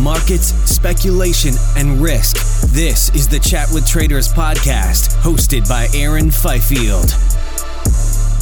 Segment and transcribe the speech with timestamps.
[0.00, 2.36] Markets, speculation, and risk.
[2.72, 7.10] This is the Chat with Traders podcast, hosted by Aaron Fifield.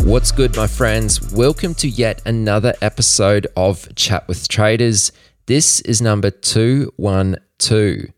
[0.06, 1.32] What's good, my friends?
[1.32, 5.10] Welcome to yet another episode of Chat with Traders.
[5.46, 8.12] This is number 212.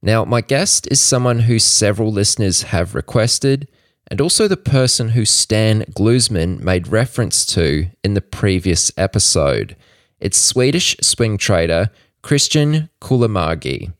[0.00, 3.68] Now, my guest is someone who several listeners have requested,
[4.10, 9.76] and also the person who Stan Glusman made reference to in the previous episode.
[10.20, 11.90] It's Swedish swing trader
[12.22, 13.92] Kristjan Kullamägi.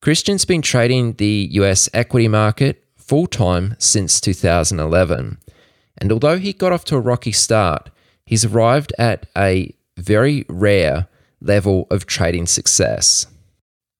[0.00, 5.38] Kristjan's been trading the US equity market full time since 2011.
[5.98, 7.90] And although he got off to a rocky start,
[8.24, 11.08] he's arrived at a very rare
[11.40, 13.26] level of trading success.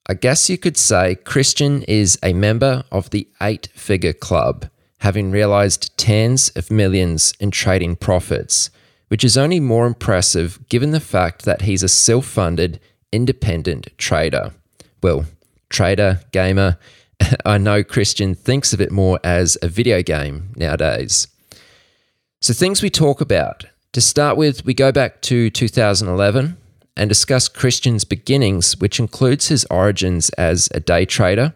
[0.07, 4.69] I guess you could say Kristjan is a member of the eight figure club,
[4.99, 8.71] having realized tens of millions in trading profits,
[9.09, 12.81] which is only more impressive given the fact that he's a self funded
[13.15, 14.53] independent trader.
[15.03, 15.27] Well,
[15.71, 16.79] trader, gamer.
[17.47, 21.29] I know Kristjan thinks of it more as a video game nowadays.
[22.41, 23.67] So, things we talk about.
[23.93, 26.57] To start with, we go back to 2011
[26.97, 31.55] and discuss Kristjan's beginnings, which includes his origins as a day trader.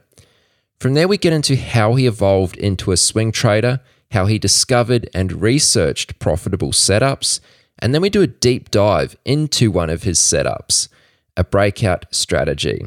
[0.78, 3.80] From there, we get into how he evolved into a swing trader,
[4.12, 7.40] how he discovered and researched profitable setups,
[7.80, 10.88] and then we do a deep dive into one of his setups
[11.38, 12.84] a breakout strategy.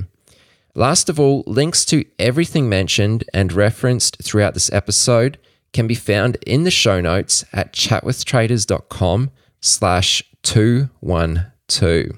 [0.75, 5.39] Last of all, links to everything mentioned and referenced throughout this episode
[5.73, 9.31] can be found in the show notes at chatwithtraders.com
[9.62, 12.12] slash 212.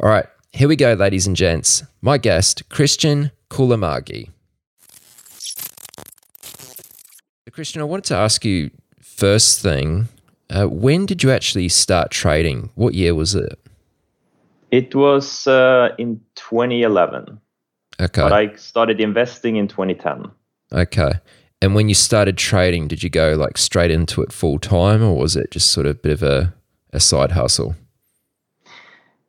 [0.00, 1.82] All right, here we go, ladies and gents.
[2.00, 4.30] My guest, Kristjan Kullamägi.
[7.50, 8.70] Kristjan, I wanted to ask you
[9.02, 10.06] first thing,
[10.48, 12.70] uh, when did you actually start trading?
[12.76, 13.58] What year was it?
[14.70, 17.40] It was uh, in 2011.
[18.00, 18.22] Okay.
[18.22, 20.30] But I started investing in 2010.
[20.72, 21.12] Okay.
[21.60, 25.16] And when you started trading, did you go like straight into it full time or
[25.16, 26.54] was it just sort of a bit of a,
[26.92, 27.74] a side hustle?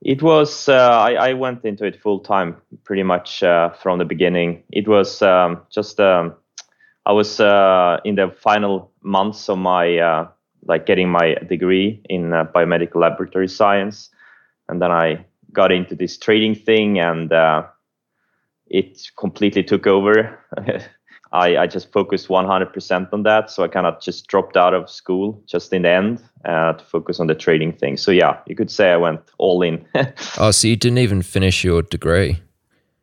[0.02, 4.06] It was, uh, I, I, went into it full time pretty much uh, from the
[4.06, 4.64] beginning.
[4.72, 6.36] It was um, just, um,
[7.06, 10.28] I was uh, in the final months of my, uh,
[10.64, 14.10] like getting my degree in uh, biomedical laboratory science.
[14.70, 17.64] And then I got into this trading thing and uh,
[18.68, 20.40] it completely took over.
[21.32, 23.52] I, I just focused 100% on that.
[23.52, 26.84] So I kind of just dropped out of school just in the end uh, to
[26.84, 27.98] focus on the trading thing.
[27.98, 29.86] So yeah, you could say I went all in.
[30.40, 32.42] oh, so you didn't even finish your degree?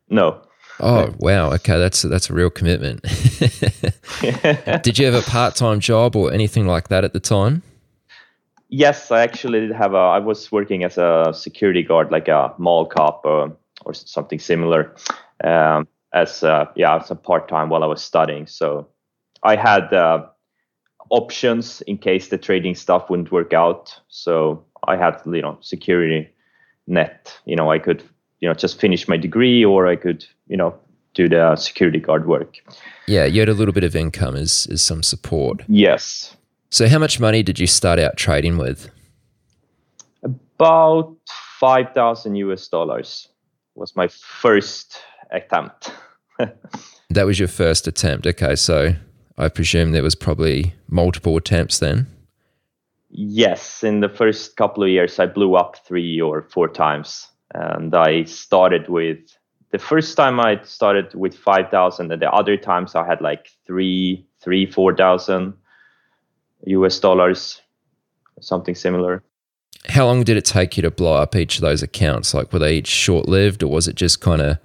[0.09, 0.41] No.
[0.79, 1.53] Oh wow!
[1.55, 3.03] Okay, that's that's a real commitment.
[4.83, 7.63] Did you have a part-time job or anything like that at the time?
[8.69, 9.99] Yes, I actually did have a.
[9.99, 14.95] I was working as a security guard, like a mall cop or, or something similar,
[15.45, 18.47] um, as a, yeah, as a part time while I was studying.
[18.47, 18.89] So
[19.45, 20.27] I had uh,
[21.11, 23.99] options in case the trading stuff wouldn't work out.
[24.09, 26.29] So I had you know security
[26.89, 27.39] net.
[27.45, 28.03] You know, I could
[28.41, 30.75] you know just finish my degree, or I could you know
[31.15, 32.57] do the security guard work.
[33.07, 35.63] Yeah, you had a little bit of income as as some support.
[35.69, 36.36] Yes.
[36.71, 38.91] So, how much money did you start out trading with?
[40.23, 41.17] About
[41.61, 43.29] 5,000 US dollars
[43.75, 45.93] was my first attempt.
[47.11, 48.27] that was your first attempt.
[48.27, 48.57] Okay.
[48.57, 48.95] So,
[49.39, 52.07] I presume there was probably multiple attempts then.
[53.11, 57.95] Yes, in the first couple of years, I blew up three or four times, and
[57.95, 59.19] I started with
[59.71, 63.49] the first time I started with five thousand, and the other times I had like
[63.67, 65.55] three, three, four thousand
[66.67, 67.61] US dollars,
[68.41, 69.23] something similar.
[69.89, 72.35] How long did it take you to blow up each of those accounts?
[72.35, 74.59] Like, were they each short lived, or was it just kind of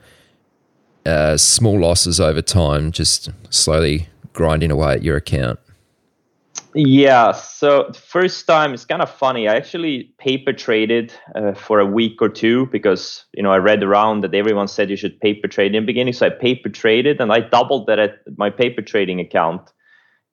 [1.06, 5.60] uh, small losses over time, just slowly grinding away at your account?
[6.74, 7.34] Yeah.
[7.34, 9.48] So first time it's kind of funny.
[9.48, 13.84] I actually paper traded uh, for a week or two because you know I read
[13.84, 16.14] around that everyone said you should paper trade in the beginning.
[16.14, 19.70] So I paper traded and I doubled that at my paper trading account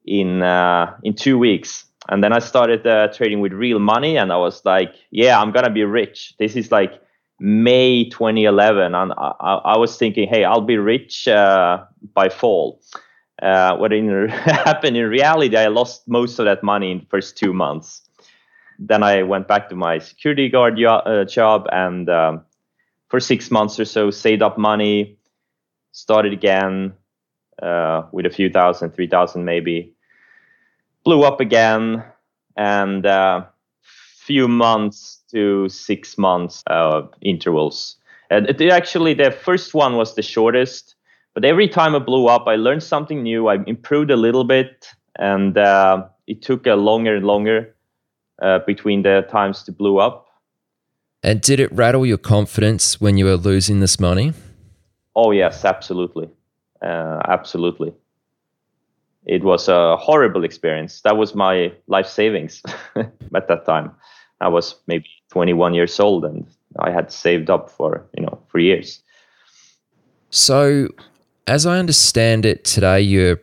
[0.09, 1.85] in uh, in two weeks.
[2.09, 5.53] And then I started uh, trading with real money, and I was like, "Yeah, I'm
[5.53, 7.01] gonna be rich." This is like
[7.39, 11.85] May 2011, and I, I was thinking, "Hey, I'll be rich uh,
[12.15, 12.81] by fall."
[13.43, 17.37] Uh, what in, happened in reality, I lost most of that money in the first
[17.37, 18.03] two months.
[18.79, 22.43] Then I went back to my security guard uh, job and um,
[23.09, 25.19] for six months or so saved up money,
[25.93, 26.95] started again
[27.63, 29.95] uh, with a few thousand, three thousand maybe,
[31.09, 32.05] blew up again,
[32.57, 33.45] and uh,
[34.27, 37.97] few months to six months uh, intervals.
[38.31, 40.97] And it, actually, the first one was the shortest
[41.39, 43.47] but every time I blew up, I learned something new.
[43.47, 44.89] I improved a little bit,
[45.21, 47.77] and uh, it took a longer and longer
[48.43, 50.27] uh, between the times to blow up.
[51.23, 54.33] And did it rattle your confidence when you were losing this money?
[55.15, 56.29] Oh yes, absolutely,
[56.83, 57.95] uh, absolutely.
[59.29, 61.03] It was a horrible experience.
[61.03, 62.63] That was my life savings
[62.97, 63.93] at that time.
[64.41, 66.47] I was maybe 21 years old, and
[66.79, 69.03] I had saved up for you know for years.
[70.31, 70.89] So,
[71.47, 73.39] as I understand it today, you're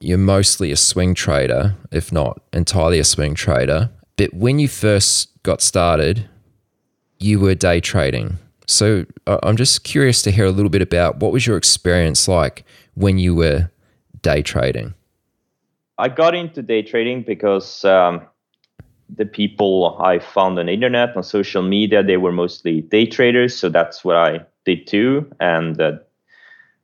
[0.00, 3.90] you're mostly a swing trader, if not entirely a swing trader.
[4.16, 6.28] But when you first got started,
[7.18, 8.38] you were day trading.
[8.66, 12.64] So I'm just curious to hear a little bit about what was your experience like
[12.94, 13.70] when you were
[14.22, 14.94] day trading.
[16.02, 18.22] I got into day trading because um,
[19.08, 23.56] the people I found on the internet on social media they were mostly day traders,
[23.56, 25.98] so that's what I did too, and uh,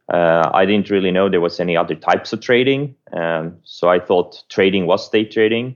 [0.09, 3.99] uh, I didn't really know there was any other types of trading, um, so I
[3.99, 5.75] thought trading was day trading.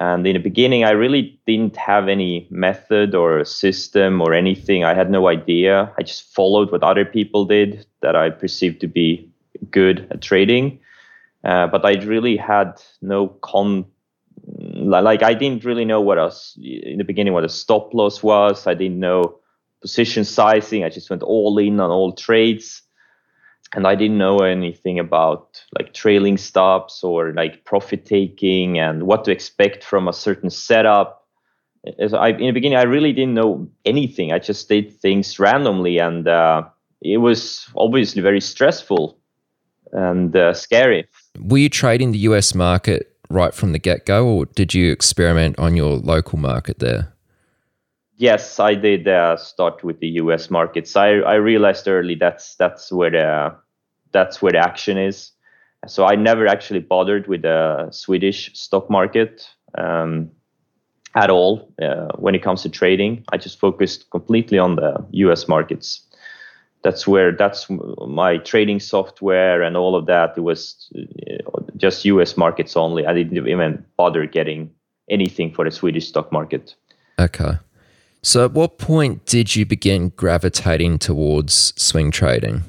[0.00, 4.84] And in the beginning, I really didn't have any method or system or anything.
[4.84, 5.92] I had no idea.
[5.98, 9.30] I just followed what other people did that I perceived to be
[9.70, 10.80] good at trading.
[11.44, 13.86] Uh, but I really had no con.
[14.46, 18.66] Like I didn't really know what else in the beginning what a stop loss was.
[18.66, 19.38] I didn't know
[19.80, 20.84] position sizing.
[20.84, 22.82] I just went all in on all trades
[23.74, 29.24] and I didn't know anything about like trailing stops or like profit taking and what
[29.24, 31.26] to expect from a certain setup.
[32.14, 34.32] I, in the beginning, I really didn't know anything.
[34.32, 36.62] I just did things randomly, and uh,
[37.02, 39.18] it was obviously very stressful
[39.92, 41.06] and uh, scary.
[41.40, 45.58] Were you trading the US market right from the get go, or did you experiment
[45.58, 47.14] on your local market there?
[48.16, 50.48] Yes, I did uh, start with the U.S.
[50.48, 50.94] markets.
[50.94, 53.56] I, I realized early that's that's where the
[54.12, 55.32] that's where the action is.
[55.86, 59.46] So I never actually bothered with the Swedish stock market
[59.76, 60.30] um,
[61.16, 63.24] at all uh, when it comes to trading.
[63.32, 65.48] I just focused completely on the U.S.
[65.48, 66.03] markets.
[66.84, 67.66] That's where that's
[68.06, 70.34] my trading software and all of that.
[70.36, 72.36] It was uh, just U.S.
[72.36, 73.06] markets only.
[73.06, 74.70] I didn't even bother getting
[75.10, 76.74] anything for the Swedish stock market.
[77.18, 77.58] Okay.
[78.22, 82.64] So, at what point did you begin gravitating towards swing trading?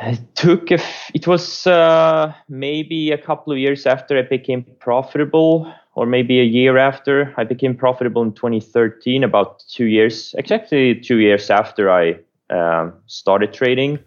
[0.00, 4.64] it took a f- it was uh, maybe a couple of years after i became
[4.78, 10.94] profitable or maybe a year after i became profitable in 2013 about two years exactly
[10.94, 12.16] two years after i
[12.50, 13.98] um, started trading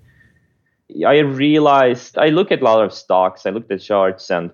[1.06, 4.52] i realized i look at a lot of stocks i looked at charts and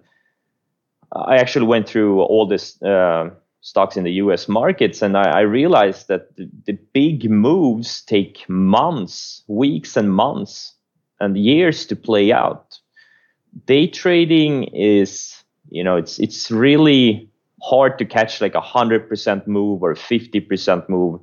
[1.14, 3.30] i actually went through all this uh,
[3.62, 8.48] stocks in the us markets and i, I realized that the, the big moves take
[8.50, 10.74] months weeks and months
[11.20, 12.80] and years to play out.
[13.66, 15.37] Day trading is,
[15.70, 17.30] you know, it's it's really
[17.62, 21.20] hard to catch like a hundred percent move or fifty percent move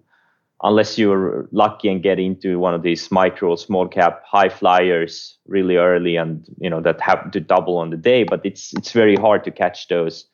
[0.63, 5.77] unless you're lucky and get into one of these micro small cap high flyers really
[5.77, 8.25] early and you know that happen to double on the day.
[8.25, 10.27] But it's it's very hard to catch those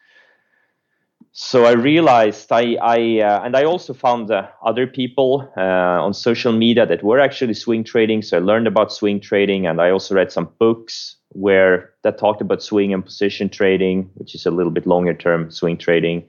[1.32, 6.12] so I realized I, I uh, and I also found uh, other people uh, on
[6.12, 8.22] social media that were actually swing trading.
[8.22, 12.40] So I learned about swing trading, and I also read some books where that talked
[12.40, 16.28] about swing and position trading, which is a little bit longer term swing trading.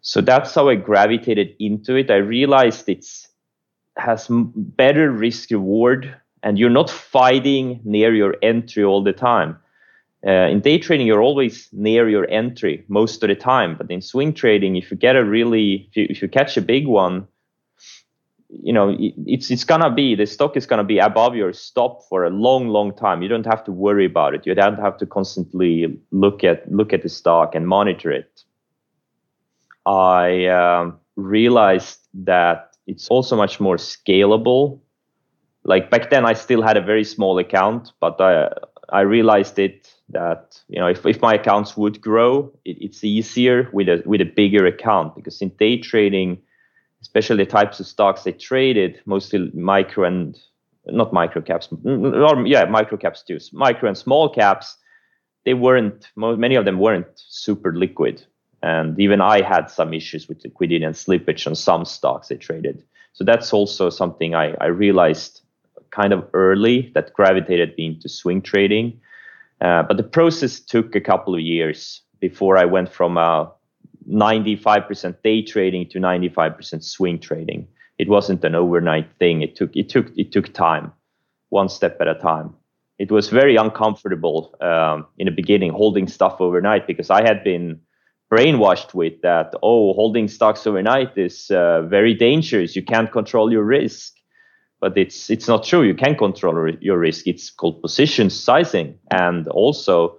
[0.00, 2.10] So that's how I gravitated into it.
[2.10, 3.28] I realized it's
[3.96, 9.56] has better risk reward, and you're not fighting near your entry all the time
[10.26, 13.76] uh, in day trading, you're always near your entry most of the time.
[13.76, 16.62] But in swing trading, if you get a really, if you, if you catch a
[16.62, 17.26] big one,
[18.52, 22.24] you know it's it's gonna be the stock is gonna be above your stop for
[22.24, 23.22] a long, long time.
[23.22, 24.44] You don't have to worry about it.
[24.44, 28.42] You don't have to constantly look at look at the stock and monitor it.
[29.86, 34.80] I um, realized that it's also much more scalable.
[35.64, 38.50] Like back then, I still had a very small account, but I
[38.92, 43.68] I realized it that you know if, if my accounts would grow it, it's easier
[43.72, 46.38] with a with a bigger account because in day trading
[47.02, 50.38] especially the types of stocks they traded mostly micro and
[50.86, 54.76] not micro caps or yeah micro caps too micro and small caps
[55.44, 58.24] they weren't many of them weren't super liquid.
[58.62, 62.84] And even i had some issues with liquidity and slippage on some stocks they traded.
[63.14, 65.40] So that's also something i, I realized
[65.90, 69.00] kind of early that gravitated me into swing trading
[69.60, 73.52] uh, but the process took a couple of years before I went from a
[74.10, 77.68] 95% day trading to 95% swing trading.
[77.98, 79.42] It wasn't an overnight thing.
[79.42, 80.92] It took it took it took time,
[81.50, 82.54] one step at a time.
[82.98, 87.80] It was very uncomfortable um, in the beginning holding stuff overnight because I had been
[88.32, 89.52] brainwashed with that.
[89.62, 92.74] Oh, holding stocks overnight is uh, very dangerous.
[92.74, 94.14] You can't control your risk
[94.80, 95.82] but it's it's not true.
[95.82, 97.26] You can control your risk.
[97.26, 100.18] It's called position sizing, and also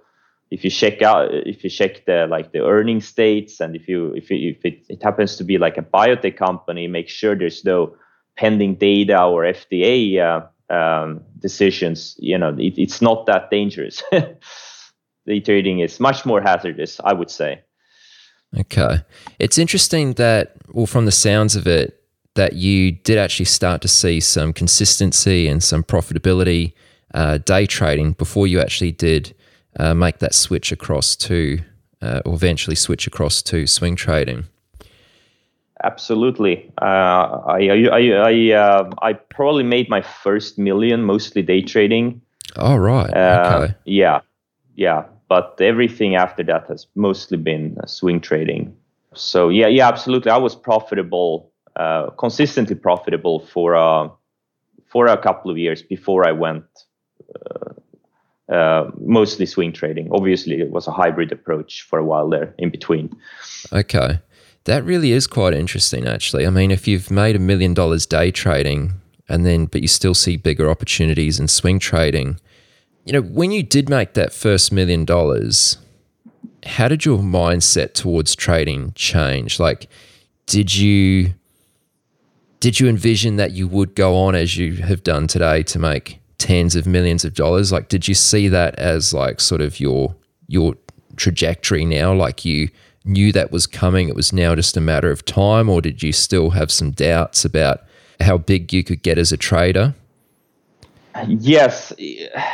[0.50, 4.14] if you check out if you check the like the earning states, and if you
[4.14, 7.94] if if it, it happens to be like a biotech company, make sure there's no
[8.36, 12.16] pending data or FDA uh, um, decisions.
[12.18, 14.02] You know, it, it's not that dangerous.
[15.26, 17.62] the trading is much more hazardous, I would say.
[18.58, 19.00] Okay,
[19.38, 22.01] it's interesting that well, from the sounds of it
[22.34, 26.72] that you did actually start to see some consistency and some profitability
[27.14, 29.34] uh, day trading before you actually did
[29.78, 31.60] uh, make that switch across to,
[32.00, 34.44] uh, or eventually switch across to swing trading.
[35.84, 36.70] Absolutely.
[36.80, 42.22] Uh, I I I, uh, I probably made my first million mostly day trading.
[42.56, 43.10] Oh right.
[43.10, 43.74] Uh, okay.
[43.84, 44.20] Yeah,
[44.76, 45.04] yeah.
[45.28, 48.76] But everything after that has mostly been swing trading.
[49.14, 50.30] So yeah, yeah, absolutely.
[50.30, 54.10] I was profitable uh, consistently profitable for a
[54.86, 56.64] for a couple of years before I went
[57.34, 60.08] uh, uh, mostly swing trading.
[60.12, 63.10] Obviously, it was a hybrid approach for a while there in between.
[63.72, 64.20] Okay.
[64.64, 66.46] That really is quite interesting, actually.
[66.46, 68.92] I mean, if you've made a million dollars day trading
[69.28, 72.38] and then, but you still see bigger opportunities in swing trading,
[73.04, 75.78] you know, when you did make that first million dollars,
[76.64, 79.58] how did your mindset towards trading change?
[79.58, 79.88] Like,
[80.46, 81.34] did you
[82.62, 86.20] did you envision that you would go on as you have done today to make
[86.38, 87.72] tens of millions of dollars?
[87.72, 90.14] Like, did you see that as like sort of your
[90.46, 90.76] your
[91.16, 92.14] trajectory now?
[92.14, 92.68] Like you
[93.04, 96.12] knew that was coming, it was now just a matter of time, or did you
[96.12, 97.80] still have some doubts about
[98.20, 99.92] how big you could get as a trader?
[101.26, 101.90] Yes,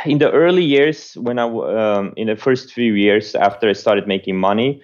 [0.05, 4.07] in the early years, when I um, in the first few years after I started
[4.07, 4.81] making money,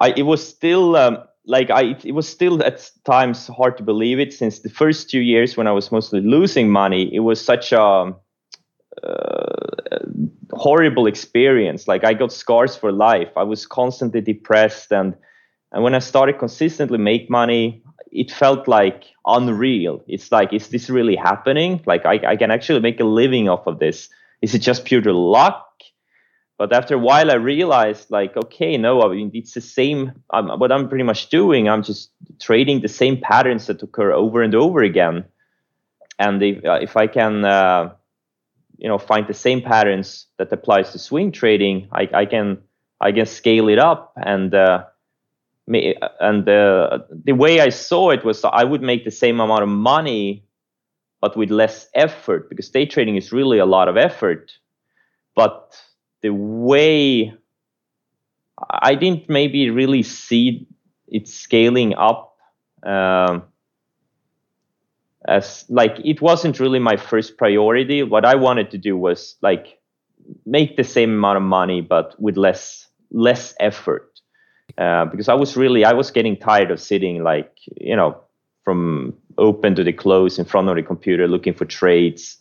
[0.00, 4.20] I it was still um, like I, it was still at times hard to believe
[4.20, 7.72] it since the first two years when I was mostly losing money, it was such
[7.72, 8.14] a
[9.02, 9.98] uh,
[10.52, 11.88] horrible experience.
[11.88, 13.30] Like I got scars for life.
[13.36, 15.14] I was constantly depressed, and
[15.72, 17.82] and when I started consistently make money,
[18.12, 20.02] it felt like unreal.
[20.06, 21.82] It's like, is this really happening?
[21.86, 24.08] Like I, I can actually make a living off of this.
[24.42, 25.71] Is it just pure luck?
[26.62, 30.12] But after a while, I realized like, okay, no, I mean, it's the same.
[30.30, 34.54] What I'm pretty much doing, I'm just trading the same patterns that occur over and
[34.54, 35.24] over again.
[36.20, 37.94] And if, uh, if I can, uh,
[38.78, 42.58] you know, find the same patterns that applies to swing trading, I, I can
[43.00, 44.84] I can scale it up and uh,
[45.66, 49.68] and uh, the way I saw it was I would make the same amount of
[49.68, 50.44] money,
[51.20, 54.52] but with less effort because day trading is really a lot of effort.
[55.34, 55.74] But
[56.22, 57.34] the way
[58.70, 60.66] I didn't maybe really see
[61.08, 62.36] it scaling up
[62.84, 63.44] um,
[65.26, 68.02] as like it wasn't really my first priority.
[68.02, 69.78] What I wanted to do was like
[70.46, 74.08] make the same amount of money but with less less effort.
[74.78, 78.16] uh, because I was really I was getting tired of sitting like you know
[78.64, 82.38] from open to the close in front of the computer looking for trades.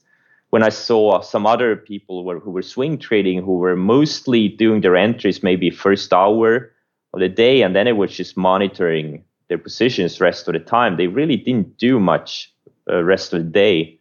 [0.51, 4.81] When I saw some other people were, who were swing trading who were mostly doing
[4.81, 6.71] their entries maybe first hour
[7.13, 10.97] of the day and then it was just monitoring their positions rest of the time.
[10.97, 12.53] They really didn't do much
[12.89, 13.97] uh, rest of the day.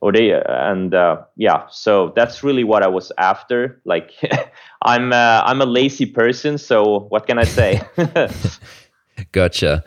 [0.00, 3.80] Or they and uh, yeah so that's really what i was after.
[3.84, 4.12] Like
[4.82, 7.82] i'm uh, i'm a lazy person so what can i say?
[9.32, 9.82] Gotcha.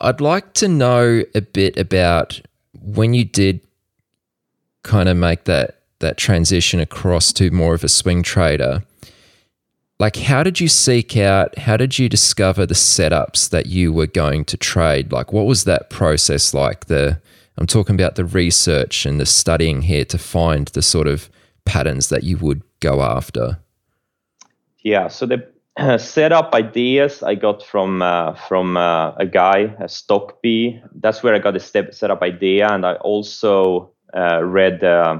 [0.00, 2.40] I'd like to know a bit about
[2.80, 3.60] when you did
[4.82, 8.82] kind of make that that transition across to more of a swing trader
[9.98, 14.06] like how did you seek out how did you discover the setups that you were
[14.06, 17.20] going to trade like what was that process like the
[17.60, 21.28] I'm talking about the research and the studying here to find the sort of
[21.66, 23.58] patterns that you would go after.
[24.78, 25.46] Yeah, so the
[25.98, 30.82] setup ideas I got from uh, from uh, a guy, a Stockbee.
[30.94, 35.18] That's where I got the step setup idea, and I also read uh,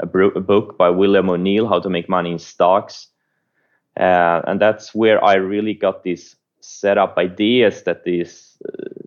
[0.00, 3.08] a, a, book by William O'Neill, How to Make Money in Stocks,
[3.98, 8.56] uh, and that's where I really got these set up ideas that these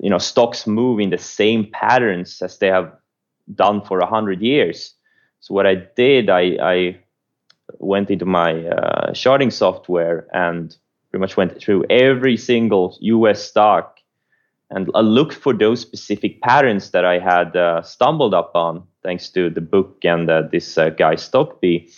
[0.01, 2.91] you know stocks move in the same patterns as they have
[3.53, 4.93] done for a hundred years.
[5.39, 6.99] So what I did, I, I
[7.79, 10.75] went into my uh, charting software and
[11.09, 13.43] pretty much went through every single U.S.
[13.43, 13.97] stock
[14.69, 19.61] and looked for those specific patterns that I had uh, stumbled upon thanks to the
[19.61, 21.91] book and uh, this uh, guy Stockbee.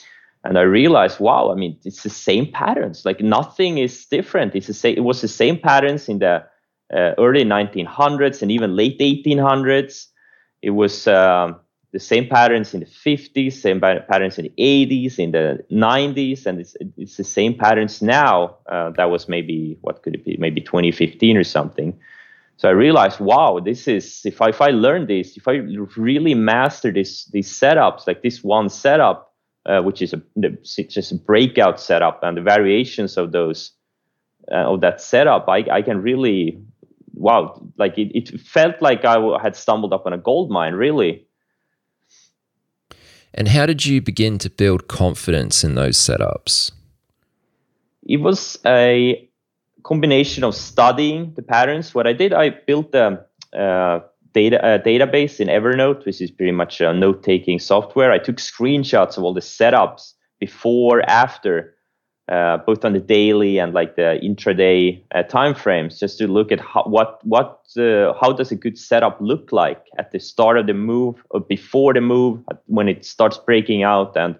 [0.43, 3.05] And I realized, wow, I mean, it's the same patterns.
[3.05, 4.55] Like nothing is different.
[4.55, 4.97] It's the same.
[4.97, 6.43] It was the same patterns in the
[6.93, 10.07] uh, early 1900s and even late 1800s.
[10.61, 11.59] It was um,
[11.93, 16.59] the same patterns in the 50s, same patterns in the 80s, in the 90s, and
[16.59, 18.57] it's, it's the same patterns now.
[18.65, 20.35] Uh, that was maybe what could it be?
[20.37, 21.97] Maybe 2015 or something.
[22.63, 25.55] So I realized, wow, this is if I if I learn this, if I
[25.97, 29.33] really master this these setups, like this one setup,
[29.65, 30.21] uh, which is a
[30.87, 33.73] just a breakout setup, and the variations of those
[34.49, 36.63] uh, of that setup, I I can really
[37.13, 41.27] wow, like it, it felt like I had stumbled upon a gold mine, really.
[43.33, 46.71] And how did you begin to build confidence in those setups?
[48.07, 49.29] It was a
[49.83, 51.93] combination of studying the patterns.
[51.93, 53.25] What I did, I built a,
[53.57, 53.99] uh,
[54.33, 58.11] data a database in Evernote, which is pretty much a note-taking software.
[58.11, 61.75] I took screenshots of all the setups before, after,
[62.31, 66.51] uh, both on the daily and like the intraday uh, time frames, just to look
[66.51, 70.57] at how, what what uh, how does a good setup look like at the start
[70.57, 74.35] of the move or before the move when it starts breaking out and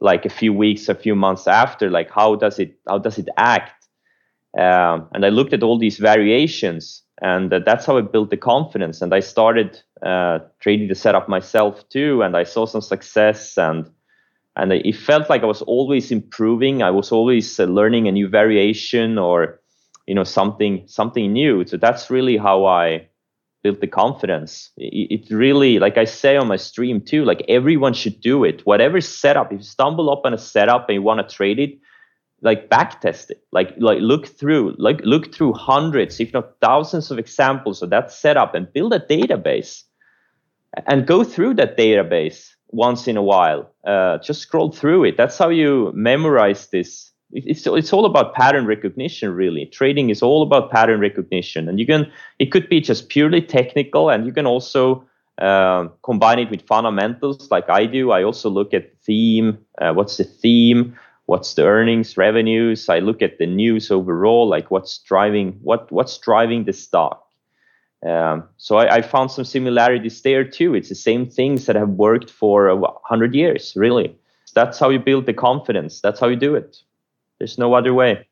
[0.00, 3.28] like a few weeks, a few months after, like how does it how does it
[3.36, 3.83] act?
[4.58, 8.36] Um, and I looked at all these variations, and uh, that's how I built the
[8.36, 9.02] confidence.
[9.02, 13.90] And I started uh, trading the setup myself too, and I saw some success and
[14.56, 16.82] and it felt like I was always improving.
[16.82, 19.60] I was always uh, learning a new variation or
[20.06, 21.66] you know something something new.
[21.66, 23.08] So that's really how I
[23.62, 24.70] built the confidence.
[24.76, 28.60] It, it, really, like I say on my stream too, like everyone should do it.
[28.66, 31.78] Whatever setup, if you stumble upon a setup and you want to trade it,
[32.42, 33.42] like back test it.
[33.52, 38.12] Like like look through like look through hundreds, if not thousands, of examples of that
[38.12, 39.82] setup and build a database
[40.86, 43.70] and go through that database once in a while.
[43.86, 45.16] Uh, just scroll through it.
[45.16, 47.12] That's how you memorize this.
[47.32, 49.66] It's it's all about pattern recognition, really.
[49.66, 54.10] Trading is all about pattern recognition, and you can it could be just purely technical,
[54.10, 55.04] and you can also
[55.38, 58.12] uh, combine it with fundamentals, like I do.
[58.12, 59.58] I also look at theme.
[59.80, 60.96] Uh, what's the theme?
[61.26, 62.88] What's the earnings, revenues?
[62.88, 67.24] I look at the news overall, like what's driving what what's driving the stock
[68.04, 70.74] um, so I, I, found some similarities there too.
[70.74, 74.14] It's the same things that have worked for a hundred years, really.
[74.54, 76.00] That's how you build the confidence.
[76.02, 76.76] That's how you do it.
[77.38, 78.28] There's no other way.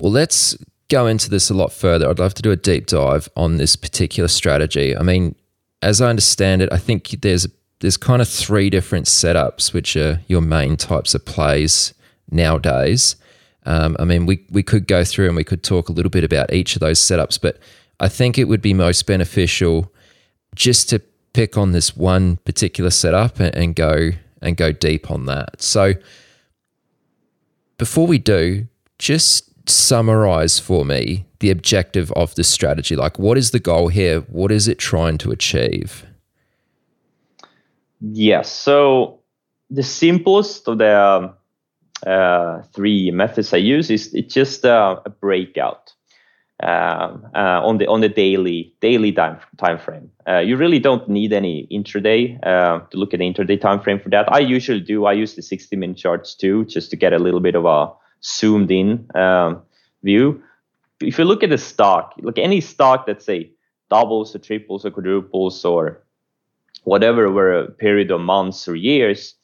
[0.00, 0.56] Well, let's
[0.88, 2.10] go into this a lot further.
[2.10, 4.96] I'd love to do a deep dive on this particular strategy.
[4.96, 5.36] I mean,
[5.82, 7.46] as I understand it, I think there's
[7.78, 11.94] there's kind of three different setups, which are your main types of plays
[12.32, 13.16] nowadays.
[13.64, 16.24] Um, I mean, we we could go through and we could talk a little bit
[16.24, 17.58] about each of those setups, but
[18.00, 19.92] I think it would be most beneficial
[20.54, 21.00] just to
[21.32, 24.10] pick on this one particular setup and, go
[24.42, 25.62] and go deep on that.
[25.62, 25.94] So
[27.78, 28.66] before we do,
[28.98, 32.96] just summarize for me the objective of this strategy.
[32.96, 34.20] Like, what is the goal here?
[34.22, 36.04] What is it trying to achieve?
[38.00, 38.50] Yes.
[38.50, 39.20] So
[39.70, 41.32] the simplest of the
[42.06, 45.92] uh, three methods I use is it's just uh, a breakout.
[46.62, 50.10] um, uh, on the on the daily daily time time frame.
[50.28, 53.98] Uh, you really don't need any intraday uh, to look at the intraday time frame
[54.00, 54.32] for that.
[54.32, 55.06] I usually do.
[55.06, 57.92] I use the 60 minute charts too, just to get a little bit of a
[58.24, 59.62] zoomed in um,
[60.02, 60.42] view.
[61.00, 63.50] If you look at the stock, look any stock that say
[63.90, 66.02] doubles or triples or quadruples or
[66.84, 69.34] whatever over a period of months or years,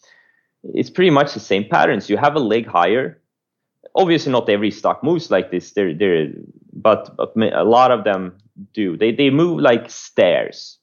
[0.62, 2.10] it's pretty much the same patterns.
[2.10, 3.20] You have a leg higher.
[3.94, 5.72] Obviously, not every stock moves like this.
[5.72, 6.28] They're, they're,
[6.72, 8.36] but, but a lot of them
[8.74, 8.96] do.
[8.96, 10.78] They, they move like stairs.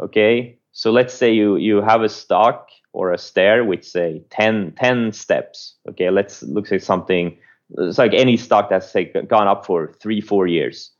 [0.00, 4.72] Okay, so let's say you you have a stock or a stair with say 10,
[4.76, 5.74] 10 steps.
[5.90, 7.36] Okay, let's look at something.
[7.78, 10.90] It's like any stock that's say, gone up for three, four years.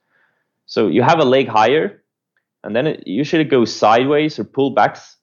[0.67, 2.03] So you have a leg higher,
[2.63, 5.17] and then it usually goes sideways or pull backs,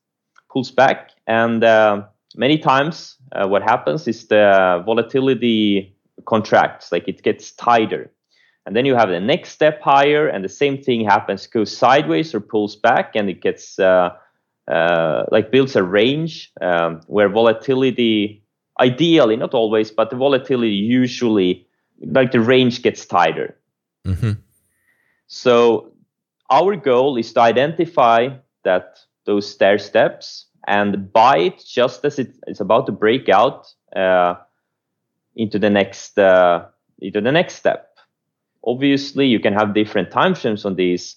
[0.50, 2.04] pulls back, and uh,
[2.36, 8.12] many times uh, what happens is the volatility contracts, like it gets tighter,
[8.66, 12.34] and then you have the next step higher, and the same thing happens, goes sideways
[12.36, 14.10] or pulls back, and it gets uh,
[14.68, 18.44] uh like builds a range um, where volatility,
[18.80, 21.68] ideally, not always, but the volatility usually,
[22.06, 23.58] like the range gets tighter.
[24.06, 24.34] Mm-hmm.
[25.28, 25.94] So
[26.52, 28.30] our goal is to identify
[28.64, 33.74] that those stair steps and buy it just as it is about to break out
[33.96, 34.36] uh,
[35.36, 36.66] into the next uh,
[37.00, 37.88] into the next step.
[38.64, 41.16] Obviously, you can have different time frames on these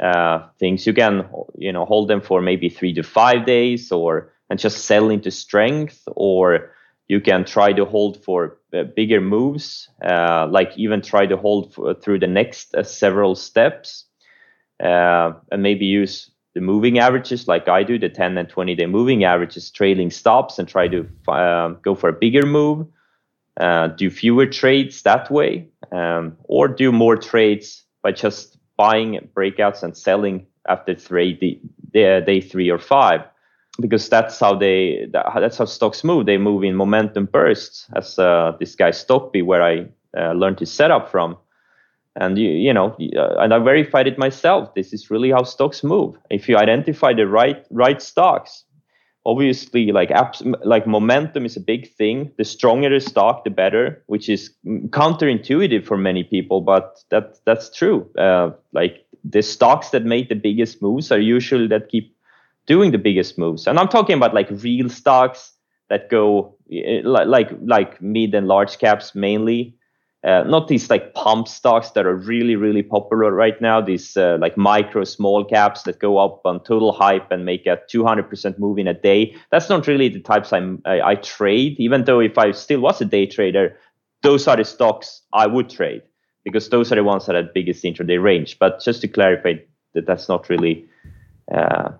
[0.00, 0.86] uh, things.
[0.86, 4.84] You can you know hold them for maybe three to five days, or and just
[4.84, 6.72] sell into strength, or
[7.08, 11.74] you can try to hold for uh, bigger moves, uh, like even try to hold
[11.74, 14.06] for, through the next uh, several steps,
[14.78, 19.24] and maybe use the moving averages like I do, the 10 and 20 day moving
[19.24, 22.86] averages, trailing stops, and try to um, go for a bigger move.
[23.58, 29.82] Uh, do fewer trades that way, um, or do more trades by just buying breakouts
[29.82, 31.60] and selling after three
[31.92, 33.22] day, day three or five
[33.80, 36.26] because that's how they that's how stocks move.
[36.26, 39.86] They move in momentum bursts, as uh, this guy Stockbee, where I
[40.16, 41.36] uh, learned his setup from.
[42.16, 44.74] And you, you know, uh, and I verified it myself.
[44.74, 46.16] This is really how stocks move.
[46.28, 48.64] If you identify the right right stocks,
[49.24, 52.32] obviously, like apps, like momentum is a big thing.
[52.36, 57.74] The stronger the stock, the better, which is counterintuitive for many people, but that that's
[57.74, 58.10] true.
[58.18, 62.14] Uh, like the stocks that make the biggest moves are usually that keep
[62.66, 63.66] doing the biggest moves.
[63.66, 65.52] And I'm talking about like real stocks
[65.88, 69.76] that go eh, like like mid and large caps mainly.
[70.22, 73.80] Uh, not these like pump stocks that are really really popular right now.
[73.80, 77.78] These uh, like micro small caps that go up on total hype and make a
[77.90, 79.34] 200% move in a day.
[79.50, 81.76] That's not really the types I'm, I, I trade.
[81.78, 83.78] Even though if I still was a day trader,
[84.22, 86.02] those are the stocks I would trade
[86.44, 88.58] because those are the ones that have biggest intraday range.
[88.58, 89.54] But just to clarify
[89.94, 90.86] that that's not really
[91.50, 91.92] uh,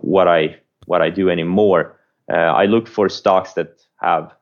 [0.00, 1.98] what I what I do anymore.
[2.30, 4.32] Uh, I look for stocks that have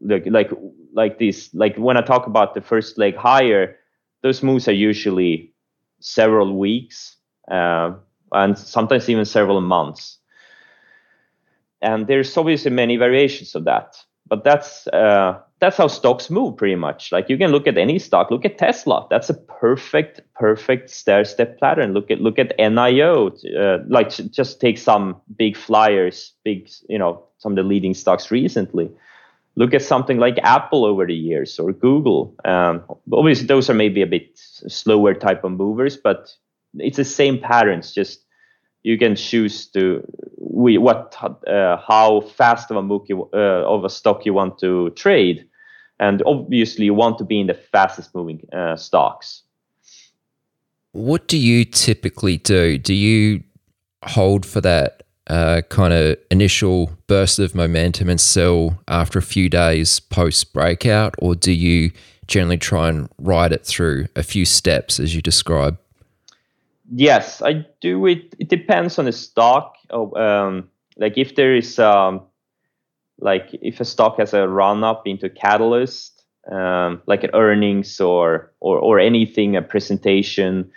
[0.00, 0.50] like like
[0.94, 3.76] like this like when I talk about the first leg higher,
[4.22, 5.52] those moves are usually
[6.00, 7.16] several weeks
[7.50, 7.92] uh,
[8.32, 10.18] and sometimes even several months.
[11.82, 16.74] And there's obviously many variations of that, but that's uh, that's how stocks move pretty
[16.74, 17.12] much.
[17.12, 19.06] Like you can look at any stock, look at Tesla.
[19.10, 21.92] That's a perfect, perfect stair step pattern.
[21.92, 23.30] Look at look at NIO.
[23.56, 28.30] Uh, like just take some big flyers, big you know some of the leading stocks
[28.30, 28.90] recently.
[29.56, 32.34] Look at something like Apple over the years or Google.
[32.44, 36.30] Um, obviously, those are maybe a bit slower type of movers, but
[36.74, 37.92] it's the same patterns.
[37.92, 38.26] Just
[38.82, 40.06] you can choose to
[40.38, 41.16] we what
[41.46, 45.48] uh, how fast of a you, uh, of a stock you want to trade,
[45.98, 49.42] and obviously you want to be in the fastest moving uh, stocks.
[50.92, 52.78] What do you typically do?
[52.78, 53.42] Do you
[54.04, 59.48] hold for that uh, kind of initial burst of momentum and sell after a few
[59.48, 61.90] days post breakout, or do you
[62.26, 65.78] generally try and ride it through a few steps as you describe?
[66.92, 68.34] Yes, I do it.
[68.38, 69.76] It depends on the stock.
[69.90, 72.22] Oh, um, like if there is um,
[73.18, 78.52] like if a stock has a run up into catalyst, um, like an earnings or
[78.60, 80.70] or or anything, a presentation.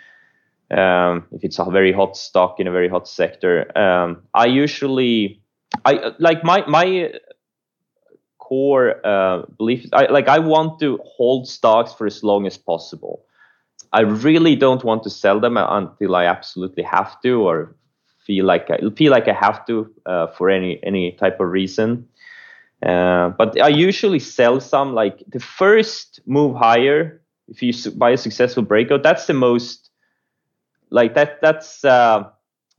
[0.70, 5.42] Um, if it's a very hot stock in a very hot sector, um, I usually
[5.84, 7.12] I like my my
[8.38, 9.86] core uh, belief.
[9.92, 13.24] I like I want to hold stocks for as long as possible.
[13.92, 17.74] I really don't want to sell them until I absolutely have to, or
[18.24, 22.08] feel like I feel like I have to uh, for any any type of reason.
[22.80, 28.16] Uh, but I usually sell some like the first move higher if you buy a
[28.16, 29.89] successful breakout, that's the most
[30.90, 31.40] like that.
[31.40, 32.24] That's uh,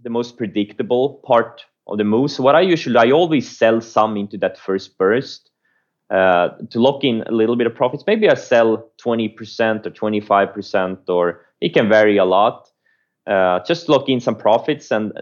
[0.02, 2.32] the most predictable part of the move.
[2.32, 5.50] So what I usually I always sell some into that first burst
[6.10, 8.04] uh, to lock in a little bit of profits.
[8.06, 12.68] Maybe I sell 20% or 25%, or it can vary a lot.
[13.28, 15.14] Uh, just lock in some profits and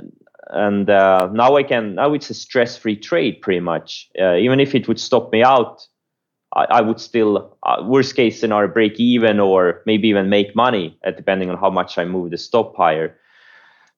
[0.52, 4.10] and uh, now I can now it's a stress-free trade pretty much.
[4.19, 5.86] Uh, even if it would stop me out,
[6.55, 10.97] I, I would still uh, worst case scenario break even or maybe even make money,
[11.05, 13.17] uh, depending on how much I move the stop higher.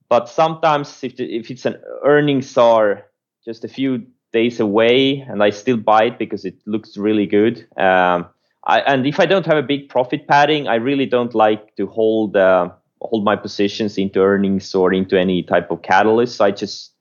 [0.09, 3.05] But sometimes if the, if it's an earnings are
[3.45, 7.65] just a few days away and I still buy it because it looks really good.
[7.77, 8.27] Um,
[8.65, 11.87] I, and if I don't have a big profit padding, I really don't like to
[11.87, 12.69] hold uh,
[13.01, 16.35] hold my positions into earnings or into any type of catalyst.
[16.35, 16.93] So I just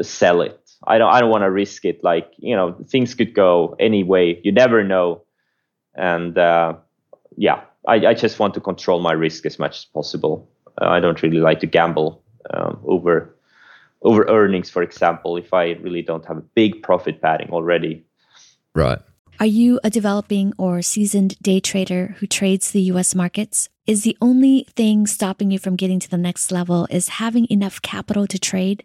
[0.00, 0.61] sell it.
[0.86, 2.02] I don't I don't want to risk it.
[2.02, 4.40] Like you know, things could go any way.
[4.42, 5.22] You never know.
[5.94, 6.74] And uh,
[7.36, 10.48] yeah, I, I just want to control my risk as much as possible.
[10.80, 13.36] Uh, I don't really like to gamble um, over
[14.02, 18.04] over earnings, for example, if I really don't have a big profit padding already.
[18.74, 18.98] Right.
[19.38, 23.68] Are you a developing or seasoned day trader who trades the US markets?
[23.86, 27.82] Is the only thing stopping you from getting to the next level is having enough
[27.82, 28.84] capital to trade?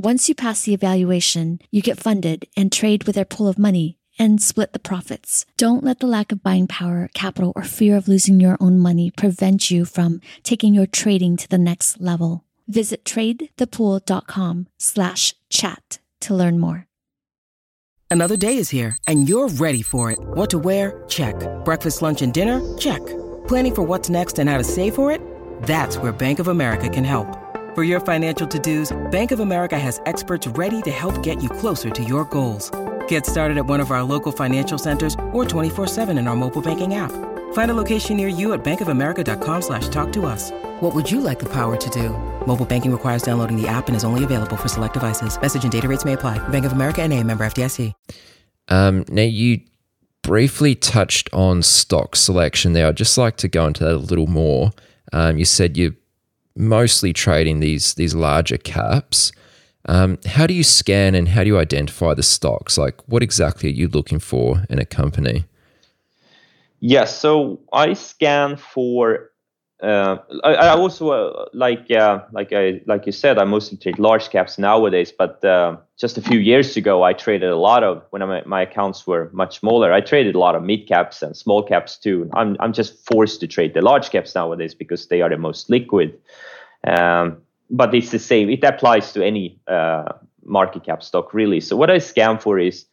[0.00, 3.98] Once you pass the evaluation, you get funded and trade with their pool of money
[4.16, 5.44] and split the profits.
[5.56, 9.10] Don't let the lack of buying power, capital, or fear of losing your own money
[9.10, 12.44] prevent you from taking your trading to the next level.
[12.68, 16.86] Visit tradethepool.com slash chat to learn more.
[18.08, 20.20] Another day is here and you're ready for it.
[20.20, 21.02] What to wear?
[21.08, 21.34] Check.
[21.64, 22.60] Breakfast, lunch, and dinner?
[22.78, 23.04] Check.
[23.48, 25.20] Planning for what's next and how to save for it?
[25.64, 27.47] That's where Bank of America can help.
[27.78, 31.90] For your financial to-dos, Bank of America has experts ready to help get you closer
[31.90, 32.72] to your goals.
[33.06, 36.96] Get started at one of our local financial centers or 24-7 in our mobile banking
[36.96, 37.12] app.
[37.52, 40.50] Find a location near you at bankofamerica.com slash talk to us.
[40.80, 42.08] What would you like the power to do?
[42.48, 45.40] Mobile banking requires downloading the app and is only available for select devices.
[45.40, 46.36] Message and data rates may apply.
[46.48, 47.92] Bank of America and a member FDIC.
[48.66, 49.60] Um, now, you
[50.22, 52.88] briefly touched on stock selection there.
[52.88, 54.72] I'd just like to go into that a little more.
[55.12, 55.94] Um, you said you're
[56.58, 59.32] mostly trading these, these larger caps.
[59.86, 62.76] Um, how do you scan and how do you identify the stocks?
[62.76, 65.44] Like, what exactly are you looking for in a company?
[66.80, 69.30] Yes, so I scan for.
[69.80, 74.00] Uh, I, I, also uh, like uh, like I like you said, I mostly trade
[74.00, 75.12] large caps nowadays.
[75.16, 78.62] But uh, just a few years ago, I traded a lot of when my, my
[78.62, 79.92] accounts were much smaller.
[79.92, 82.28] I traded a lot of mid caps and small caps too.
[82.34, 85.70] I'm I'm just forced to trade the large caps nowadays because they are the most
[85.70, 86.18] liquid.
[86.86, 87.38] Um,
[87.70, 88.48] but it's the same.
[88.50, 90.12] It applies to any uh,
[90.44, 91.60] market cap stock really.
[91.60, 92.86] So what I scan for is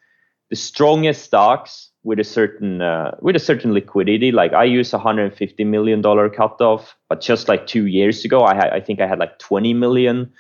[0.50, 4.32] the strongest stocks with a certain uh, with a certain liquidity.
[4.32, 8.56] Like I use hundred fifty million dollar cutoff, but just like two years ago, I
[8.56, 10.32] had I think I had like twenty million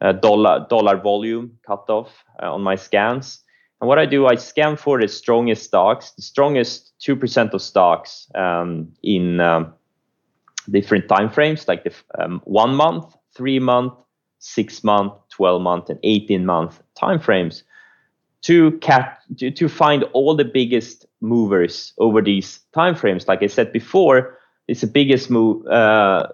[0.00, 3.42] uh, dollar dollar volume cutoff uh, on my scans.
[3.80, 7.62] And what I do, I scan for the strongest stocks, the strongest two percent of
[7.62, 9.74] stocks um, in um,
[10.72, 13.92] different time frames, like the um, one month, three month,
[14.38, 17.62] six month, 12 month, and 18 month timeframes
[18.42, 23.26] to cat to, to find all the biggest movers over these timeframes.
[23.26, 26.28] Like I said before, it's the biggest move uh,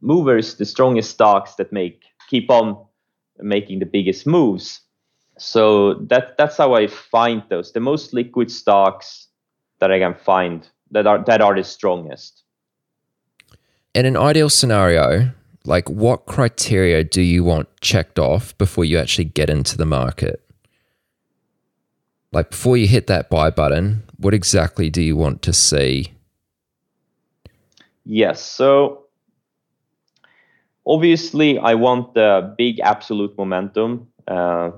[0.00, 2.76] movers, the strongest stocks that make keep on
[3.38, 4.80] making the biggest moves.
[5.38, 9.28] So that that's how I find those the most liquid stocks
[9.80, 12.44] that I can find that are that are the strongest.
[13.98, 15.32] In an ideal scenario,
[15.64, 20.40] like, what criteria do you want checked off before you actually get into the market?
[22.30, 26.12] Like, before you hit that buy button, what exactly do you want to see?
[28.04, 28.40] Yes.
[28.40, 29.06] So,
[30.86, 34.06] obviously, I want the big absolute momentum.
[34.28, 34.70] Uh,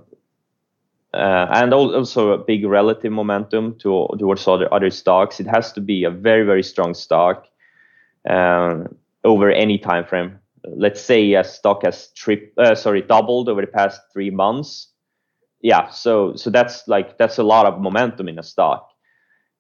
[1.12, 5.40] uh, and also a big relative momentum to, towards other other stocks.
[5.40, 7.50] It has to be a very very strong stock
[8.28, 13.60] um, over any time frame let's say a stock has trip uh, sorry doubled over
[13.60, 14.88] the past three months
[15.60, 18.88] yeah so so that's like that's a lot of momentum in a stock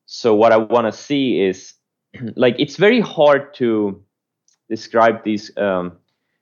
[0.06, 1.74] so what i want to see is
[2.36, 4.02] like it's very hard to
[4.68, 5.92] describe these um,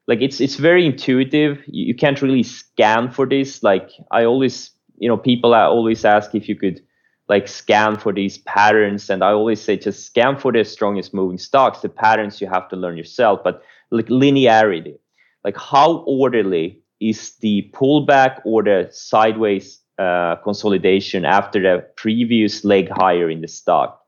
[0.09, 1.59] like it's it's very intuitive.
[1.67, 3.63] You, you can't really scan for this.
[3.63, 6.81] Like I always, you know, people I always ask if you could
[7.29, 9.11] like scan for these patterns.
[9.11, 12.69] And i always say just scan for the strongest moving stocks the patterns you have
[12.71, 14.99] to learn yourself but like linearity.
[15.45, 22.89] Like how orderly is the pullback or the sideways uh, consolidation after the previous leg
[22.91, 24.03] higher in the stock?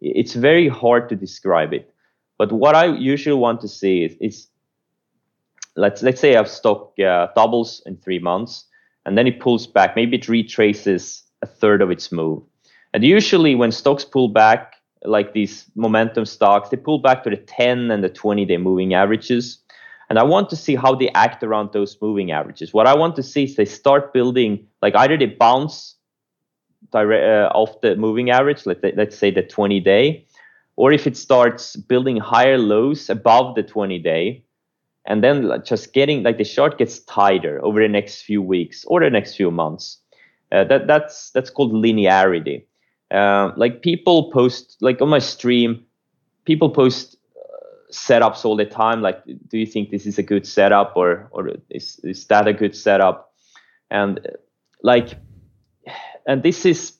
[0.00, 1.88] It's very hard to describe it.
[2.38, 4.48] But what i usually want to see is, is
[5.76, 8.66] let's let's say a stock uh, doubles in three months
[9.06, 9.96] and then it pulls back.
[9.96, 12.42] Maybe it retraces a third of its move
[12.94, 14.74] and usually when stocks pull back
[15.04, 18.94] like these momentum stocks they pull back to the 10 and the 20 day moving
[18.94, 19.58] averages
[20.08, 23.16] and i want to see how they act around those moving averages what i want
[23.16, 25.96] to see is they start building like either they bounce
[26.92, 30.24] direct, uh, off the moving average let, let's say the 20 day
[30.76, 34.42] or if it starts building higher lows above the 20 day
[35.06, 39.00] and then just getting like the chart gets tighter over the next few weeks or
[39.00, 39.98] the next few months.
[40.52, 42.64] Uh, that that's that's called linearity.
[43.12, 45.84] Uh, like people post like on my stream,
[46.44, 49.02] people post uh, setups all the time.
[49.02, 52.52] Like, do you think this is a good setup or or is is that a
[52.52, 53.32] good setup?
[53.90, 54.30] And uh,
[54.82, 55.14] like,
[56.26, 56.96] and this is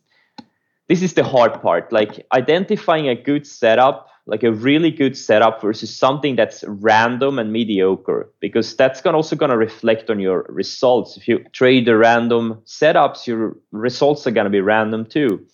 [0.88, 1.92] this is the hard part.
[1.92, 7.52] Like identifying a good setup like a really good setup versus something that's random and
[7.52, 12.60] mediocre because that's gonna also to reflect on your results if you trade the random
[12.64, 15.44] setups your results are to be random too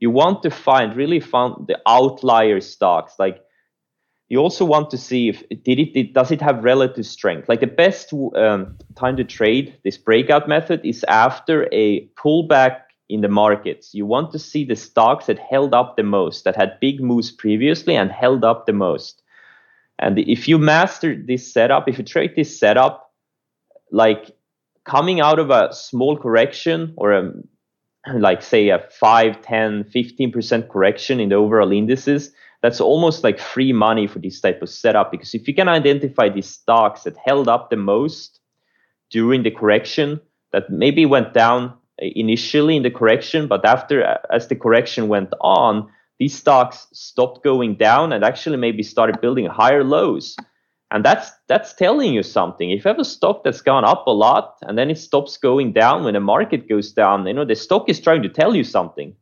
[0.00, 3.42] you want to find really find the outlier stocks like
[4.28, 7.60] you also want to see if did it did, does it have relative strength like
[7.60, 13.28] the best um, time to trade this breakout method is after a pullback in the
[13.28, 13.94] markets.
[13.94, 17.30] You want to see the stocks that held up the most, that had big moves
[17.30, 19.22] previously and held up the most.
[19.98, 23.12] And if you master this setup, if you trade this setup,
[23.90, 24.30] like
[24.84, 27.32] coming out of a small correction or a
[28.14, 32.32] like say a 5 10 15% correction in the overall indices
[32.62, 36.28] that's almost like free money for this type of setup because if you can identify
[36.28, 38.40] these stocks that held up the most
[39.10, 40.20] during the correction
[40.52, 45.90] that maybe went down initially in the correction, but after as the correction went on,
[46.18, 50.36] these stocks stopped going down and actually maybe started building higher lows.
[50.90, 52.70] And that's that's telling you something.
[52.70, 55.72] If you have a stock that's gone up a lot and then it stops going
[55.72, 58.64] down when the market goes down, you know the stock is trying to tell you
[58.64, 59.14] something.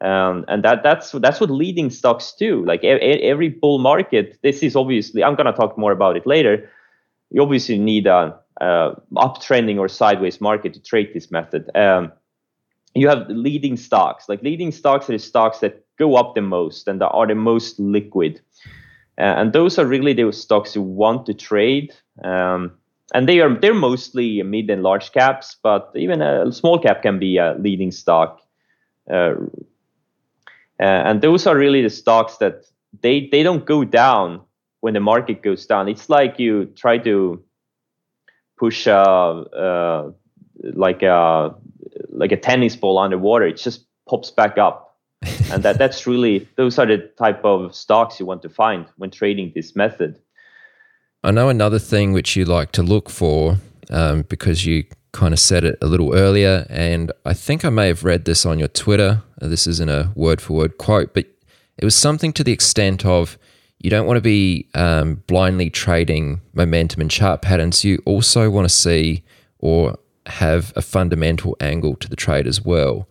[0.00, 2.64] Um, and that that's that's what leading stocks do.
[2.64, 6.70] Like every bull market, this is obviously I'm going to talk more about it later.
[7.30, 11.70] You obviously need a, a uptrending or sideways market to trade this method.
[11.74, 12.12] Um,
[12.94, 14.26] you have leading stocks.
[14.26, 17.78] Like leading stocks are the stocks that go up the most and are the most
[17.78, 18.40] liquid.
[19.20, 21.92] Uh, and those are really those stocks you want to trade.
[22.24, 22.72] Um,
[23.12, 27.18] and they are they're mostly mid and large caps, but even a small cap can
[27.18, 28.40] be a leading stock.
[29.10, 29.34] Uh,
[30.80, 32.64] uh, and those are really the stocks that
[33.02, 34.40] they they don't go down
[34.80, 35.88] when the market goes down.
[35.88, 37.44] It's like you try to
[38.58, 40.10] push a, uh,
[40.62, 41.54] like a
[42.08, 43.46] like a tennis ball underwater.
[43.46, 44.89] It just pops back up.
[45.22, 49.10] And that that's really those are the type of stocks you want to find when
[49.10, 50.18] trading this method.
[51.22, 53.58] I know another thing which you like to look for
[53.90, 57.88] um, because you kind of said it a little earlier, and I think I may
[57.88, 59.22] have read this on your Twitter.
[59.38, 61.26] This isn't a word for word quote, but
[61.76, 63.38] it was something to the extent of
[63.78, 67.84] you don't want to be um, blindly trading momentum and chart patterns.
[67.84, 69.22] You also want to see
[69.58, 73.08] or have a fundamental angle to the trade as well.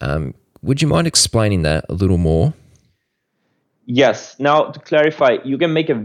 [0.00, 2.54] Um, would you mind explaining that a little more?
[3.86, 4.36] Yes.
[4.38, 6.02] Now, to clarify, you can make a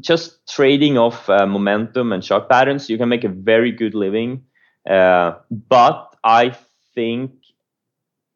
[0.00, 2.88] just trading of uh, momentum and chart patterns.
[2.88, 4.44] You can make a very good living,
[4.88, 6.56] uh, but I
[6.94, 7.32] think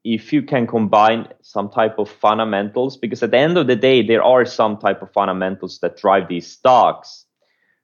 [0.02, 4.02] if you can combine some type of fundamentals, because at the end of the day,
[4.02, 7.26] there are some type of fundamentals that drive these stocks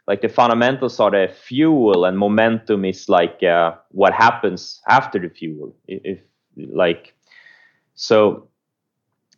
[0.06, 5.28] like the fundamentals are the fuel and momentum is like uh, what happens after the
[5.28, 6.20] fuel if, if
[6.72, 7.15] like
[7.96, 8.48] so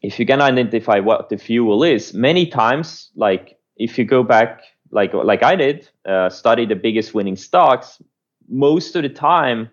[0.03, 4.61] if you can identify what the fuel is many times like if you go back
[4.91, 8.01] like like i did uh, study the biggest winning stocks
[8.49, 9.71] most of the time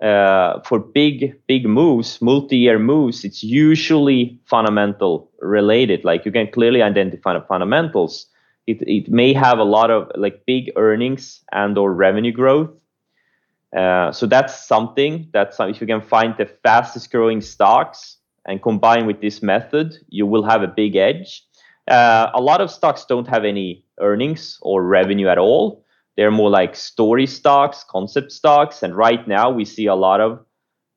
[0.00, 6.04] uh, for big big moves multi-year moves it's usually fundamental related.
[6.04, 8.26] Like you can clearly identify the fundamentals.
[8.66, 12.70] It, it may have a lot of like big earnings and or revenue growth
[13.76, 19.06] uh, so that's something that if you can find the fastest growing stocks and combine
[19.06, 21.42] with this method you will have a big edge
[21.88, 25.84] uh, a lot of stocks don't have any earnings or revenue at all
[26.16, 28.82] they're more like story stocks, concept stocks.
[28.82, 30.44] And right now we see a lot of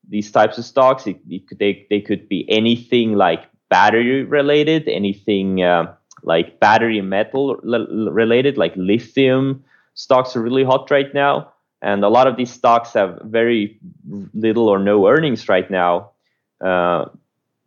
[0.07, 1.07] these types of stocks.
[1.07, 7.55] It, it they, they could be anything like battery related, anything uh, like battery metal
[7.55, 9.63] related, like lithium
[9.95, 11.51] stocks are really hot right now.
[11.81, 13.79] And a lot of these stocks have very
[14.33, 16.11] little or no earnings right now.
[16.59, 17.05] Uh,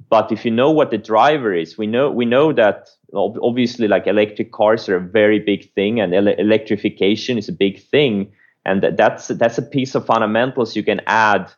[0.09, 4.07] but if you know what the driver is, we know we know that obviously like
[4.07, 8.33] electric cars are a very big thing, and ele- electrification is a big thing,
[8.65, 11.53] and that's that's a piece of fundamentals you can add.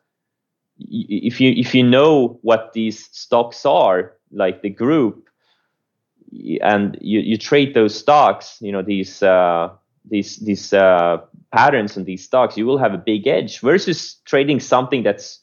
[0.79, 5.29] If you if you know what these stocks are, like the group,
[6.61, 9.71] and you, you trade those stocks, you know these uh,
[10.09, 11.19] these these uh,
[11.53, 15.41] patterns and these stocks, you will have a big edge versus trading something that's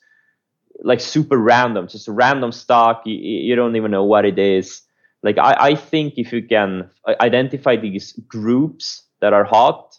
[0.81, 3.03] like super random, just a random stock.
[3.05, 4.81] You, you don't even know what it is.
[5.23, 6.89] Like I, I think if you can
[7.21, 9.97] identify these groups that are hot,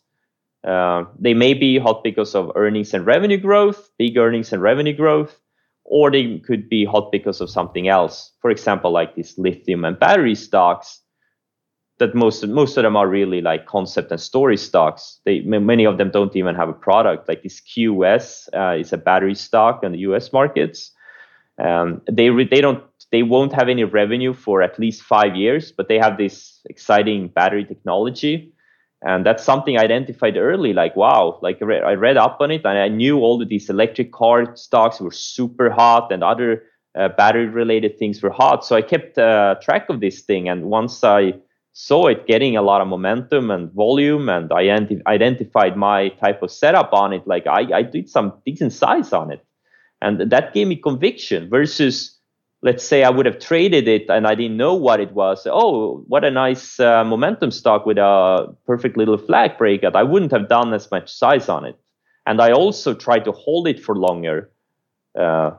[0.67, 4.95] uh, they may be hot because of earnings and revenue growth, big earnings and revenue
[4.95, 5.39] growth,
[5.85, 8.33] or they could be hot because of something else.
[8.41, 11.01] For example, like these lithium and battery stocks
[12.01, 15.21] that most most of them are really like concept and story stocks.
[15.25, 17.29] They many of them don't even have a product.
[17.29, 20.33] Like this QS uh, is a battery stock in the U.S.
[20.33, 20.91] markets.
[21.63, 22.83] Um, they re- they don't
[23.13, 27.29] they won't have any revenue for at least five years, but they have this exciting
[27.29, 28.53] battery technology,
[29.03, 30.73] and that's something I identified early.
[30.73, 33.49] Like wow, like I read, I read up on it, and I knew all of
[33.49, 36.65] these electric car stocks were super hot, and other
[36.99, 38.65] uh, battery related things were hot.
[38.65, 41.35] So I kept uh, track of this thing, and once I
[41.73, 46.43] saw it getting a lot of momentum and volume and I identi- identified my type
[46.43, 49.45] of setup on it like I, I did some decent size on it.
[50.03, 52.17] And that gave me conviction versus
[52.63, 55.47] let's say i would have traded it and i didn't know what it was.
[55.51, 60.33] Oh what a nice uh, momentum stock with a perfect little flag breakout i wouldn't
[60.33, 61.79] have done as much size on it.
[62.27, 64.51] And i also tried to hold it for longer
[65.19, 65.53] uh,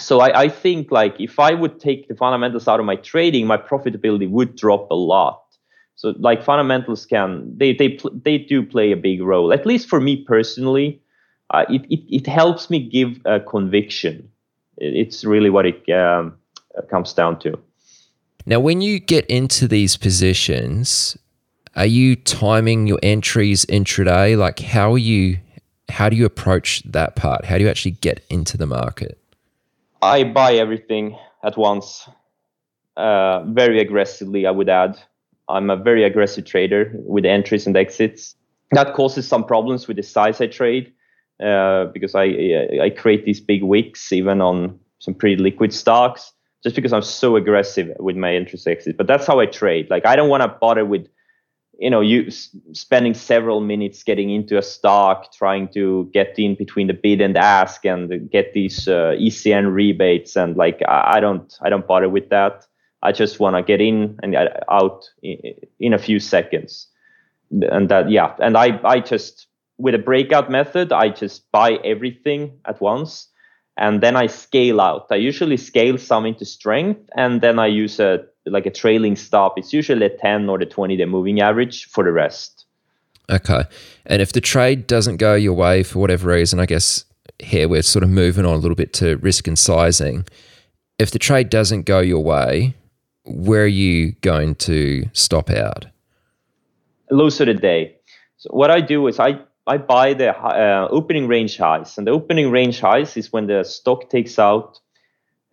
[0.00, 3.46] so I, I, think like if I would take the fundamentals out of my trading,
[3.46, 5.42] my profitability would drop a lot.
[5.96, 9.52] So like fundamentals can they they they do play a big role.
[9.52, 11.00] At least for me personally,
[11.50, 14.28] uh, it, it it helps me give a conviction.
[14.78, 16.38] It's really what it um,
[16.88, 17.58] comes down to.
[18.46, 21.18] Now, when you get into these positions,
[21.76, 24.38] are you timing your entries intraday?
[24.38, 25.38] Like, how are you?
[25.90, 27.44] How do you approach that part?
[27.44, 29.19] How do you actually get into the market?
[30.02, 32.08] I buy everything at once,
[32.96, 34.46] uh, very aggressively.
[34.46, 34.98] I would add,
[35.48, 38.34] I'm a very aggressive trader with entries and exits.
[38.72, 40.92] That causes some problems with the size I trade
[41.42, 42.24] uh, because I
[42.82, 46.32] I create these big wicks even on some pretty liquid stocks
[46.62, 48.96] just because I'm so aggressive with my entries exits.
[48.96, 49.88] But that's how I trade.
[49.90, 51.08] Like I don't want to bother with
[51.80, 56.86] you know you spending several minutes getting into a stock trying to get in between
[56.86, 61.52] the bid and ask and get these uh, ecn rebates and like I, I, don't
[61.62, 62.66] i don't bother with that.
[63.02, 64.36] I just want to get in and
[64.70, 66.86] out in a few seconds.
[67.50, 68.34] And that yeah.
[68.38, 69.46] And i i just
[69.78, 73.28] with a breakout method i just buy everything at once
[73.78, 75.06] and then i scale out.
[75.10, 79.58] I usually scale some into strength and then i use a like a trailing stop,
[79.58, 82.66] it's usually a 10 or the 20 day moving average for the rest.
[83.30, 83.62] Okay.
[84.06, 87.04] And if the trade doesn't go your way for whatever reason, I guess
[87.38, 90.26] here we're sort of moving on a little bit to risk and sizing.
[90.98, 92.74] If the trade doesn't go your way,
[93.24, 95.86] where are you going to stop out?
[97.10, 97.96] Lows of the day.
[98.36, 102.10] So what I do is I I buy the uh, opening range highs, and the
[102.10, 104.80] opening range highs is when the stock takes out.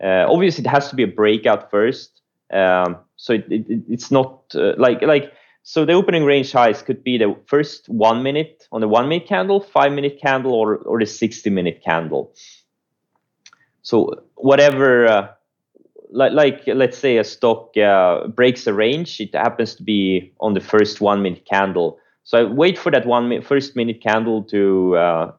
[0.02, 2.17] Uh, obviously, it has to be a breakout first,
[2.52, 5.32] um, so it, it, it's not uh, like like
[5.62, 9.28] so the opening range highs could be the first one minute on the one minute
[9.28, 12.32] candle, five minute candle, or or the sixty minute candle.
[13.82, 15.28] So whatever, uh,
[16.10, 20.54] like like let's say a stock uh, breaks a range, it happens to be on
[20.54, 21.98] the first one minute candle.
[22.24, 25.32] So I wait for that one minute, first minute candle to uh,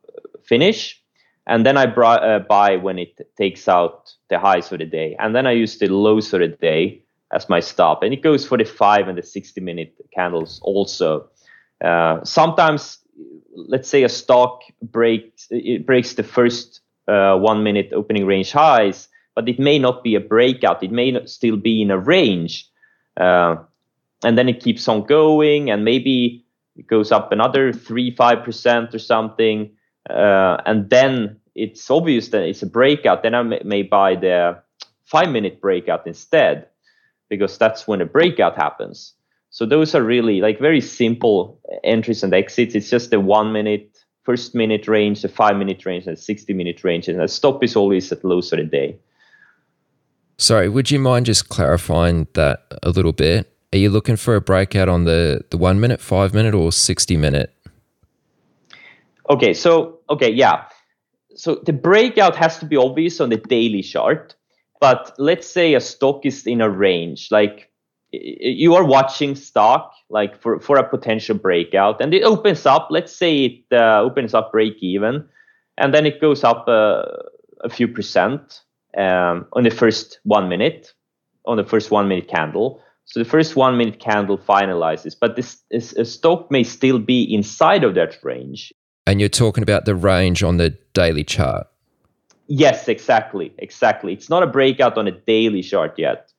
[0.43, 1.01] finish,
[1.50, 5.16] and then I brought, uh, buy when it takes out the highs of the day,
[5.18, 7.02] and then I use the lows of the day
[7.34, 11.28] as my stop, and it goes for the five and the sixty minute candles also.
[11.84, 13.00] Uh, sometimes,
[13.56, 19.10] let's say a stock breaks it breaks the first uh, one minute opening range highs,
[19.34, 20.84] but it may not be a breakout.
[20.84, 22.70] It may still be in a range,
[23.18, 23.56] uh,
[24.24, 26.45] and then it keeps on going, and maybe
[26.78, 29.72] it goes up another three five percent or something
[30.10, 34.62] uh, and then it's obvious that it's a breakout, then I may, may buy the
[35.05, 36.68] five minute breakout instead,
[37.30, 39.14] because that's when a breakout happens.
[39.51, 42.76] So those are really like very simple entries and exits.
[42.76, 46.53] It's just the one minute, first minute range, the five minute range, and the 60
[46.53, 47.07] minute range.
[47.07, 48.99] And the stop is always at lows of the day.
[50.38, 53.51] Sorry, would you mind just clarifying that a little bit?
[53.74, 57.18] Are you looking for a breakout on the, the one minute, five minute, or 60
[57.18, 57.53] minute?
[59.30, 60.66] Okay, so, okay, yeah.
[61.36, 64.36] So the breakout has to be obvious on the daily chart.
[64.82, 67.70] But let's say a stock is in a range, like
[68.12, 73.16] you are watching stock like for, for a potential breakout and it opens up let's
[73.16, 75.24] say it uh, opens up break even
[75.78, 77.03] and then it goes up uh,
[77.64, 78.62] a few percent
[78.97, 80.93] um, on the first one minute
[81.45, 85.62] on the first one minute candle so the first one minute candle finalizes but this,
[85.70, 88.74] this a stock may still be inside of that range
[89.10, 91.68] and you're talking about the range on the daily chart
[92.47, 96.30] yes exactly exactly it's not a breakout on a daily chart yet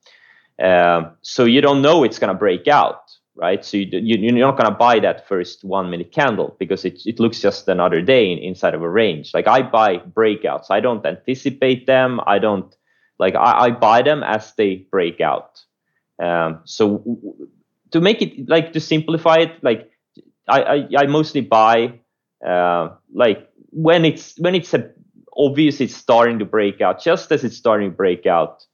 [0.61, 3.65] um, so you don't know it's going to break out, right?
[3.65, 7.01] So you, you, are not going to buy that first one minute candle because it,
[7.05, 9.33] it looks just another day in, inside of a range.
[9.33, 12.19] Like I buy breakouts, I don't anticipate them.
[12.27, 12.75] I don't
[13.17, 15.63] like I, I buy them as they break out.
[16.21, 17.03] Um, so
[17.91, 19.89] to make it like to simplify it, like
[20.47, 22.00] I, I, I mostly buy
[22.45, 24.89] uh, like when it's when it's a,
[25.35, 28.65] obvious it's starting to break out, just as it's starting to break out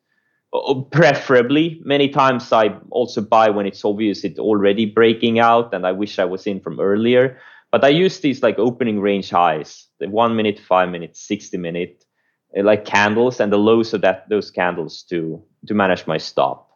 [0.91, 5.91] preferably many times i also buy when it's obvious it's already breaking out and i
[5.91, 7.37] wish i was in from earlier
[7.69, 12.05] but i use these like opening range highs the one minute five minute 60 minute
[12.57, 16.69] uh, like candles and the lows of that those candles to to manage my stop.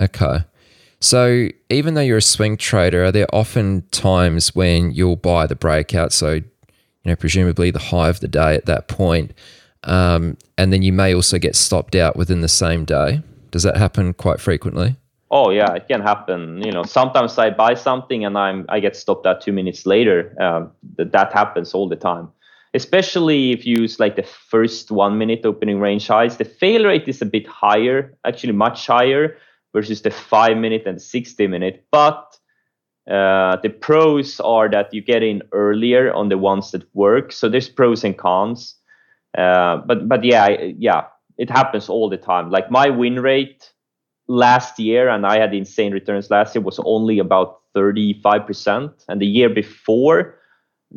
[0.00, 0.38] Okay
[1.02, 5.56] so even though you're a swing trader are there often times when you'll buy the
[5.56, 6.42] breakout so you
[7.04, 9.32] know presumably the high of the day at that point
[9.84, 13.22] um, and then you may also get stopped out within the same day.
[13.50, 14.96] Does that happen quite frequently?
[15.30, 16.62] Oh yeah, it can happen.
[16.62, 20.36] You know, sometimes I buy something and I'm I get stopped out two minutes later.
[20.40, 22.28] Um, that that happens all the time.
[22.74, 27.06] Especially if you use like the first one minute opening range highs, the fail rate
[27.06, 29.36] is a bit higher, actually much higher
[29.72, 31.84] versus the five minute and 60 minute.
[31.90, 32.38] But
[33.10, 37.32] uh, the pros are that you get in earlier on the ones that work.
[37.32, 38.76] So there's pros and cons.
[39.36, 40.48] Uh, but but yeah,
[40.78, 41.04] yeah,
[41.38, 42.50] it happens all the time.
[42.50, 43.72] Like my win rate
[44.28, 49.04] last year, and I had insane returns last year, was only about 35%.
[49.08, 50.38] And the year before,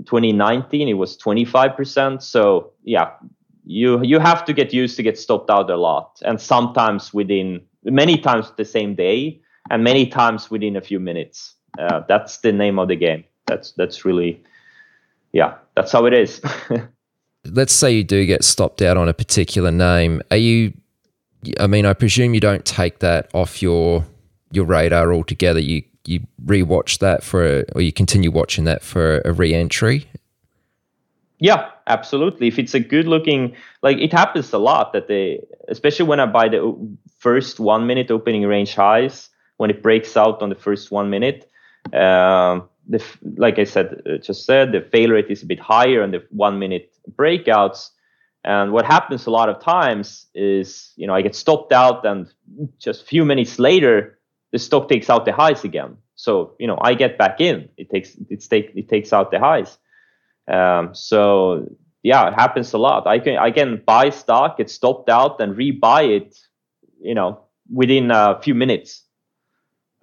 [0.05, 2.21] 2019, it was 25%.
[2.21, 3.11] So yeah,
[3.65, 7.61] you you have to get used to get stopped out a lot, and sometimes within
[7.85, 11.55] many times the same day, and many times within a few minutes.
[11.77, 13.23] Uh, that's the name of the game.
[13.47, 14.41] That's that's really,
[15.33, 16.41] yeah, that's how it is.
[17.45, 20.73] let's say you do get stopped out on a particular name, are you?
[21.59, 24.05] I mean, I presume you don't take that off your
[24.51, 25.59] your radar altogether.
[25.59, 30.05] You you rewatch that for, a, or you continue watching that for a re-entry.
[31.39, 32.47] Yeah, absolutely.
[32.47, 36.25] If it's a good looking, like it happens a lot that they, especially when I
[36.25, 36.75] buy the
[37.19, 41.49] first one minute opening range highs, when it breaks out on the first one minute,
[41.93, 43.03] um, the
[43.37, 46.23] like I said, uh, just said, the fail rate is a bit higher on the
[46.29, 47.89] one minute breakouts.
[48.43, 52.31] And what happens a lot of times is, you know, I get stopped out, and
[52.77, 54.19] just a few minutes later,
[54.51, 55.97] the stock takes out the highs again.
[56.15, 57.69] So, you know, I get back in.
[57.77, 59.77] It takes it take it takes out the highs.
[60.47, 61.67] Um, so
[62.03, 63.07] yeah, it happens a lot.
[63.07, 66.37] I can I can buy stock, get stopped out, and rebuy it,
[67.01, 67.41] you know,
[67.73, 69.03] within a few minutes.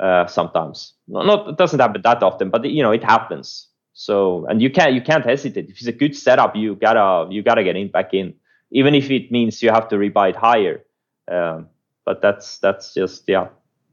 [0.01, 3.68] Uh, sometimes, not it doesn't happen that often, but you know, it happens.
[3.93, 5.68] So and you can't you can't hesitate.
[5.68, 8.34] If it's a good setup, you gotta you gotta get in back in,
[8.72, 10.82] even if it means you have to rebuy it higher.
[11.30, 11.68] Um,
[12.05, 13.49] but that's that's just yeah,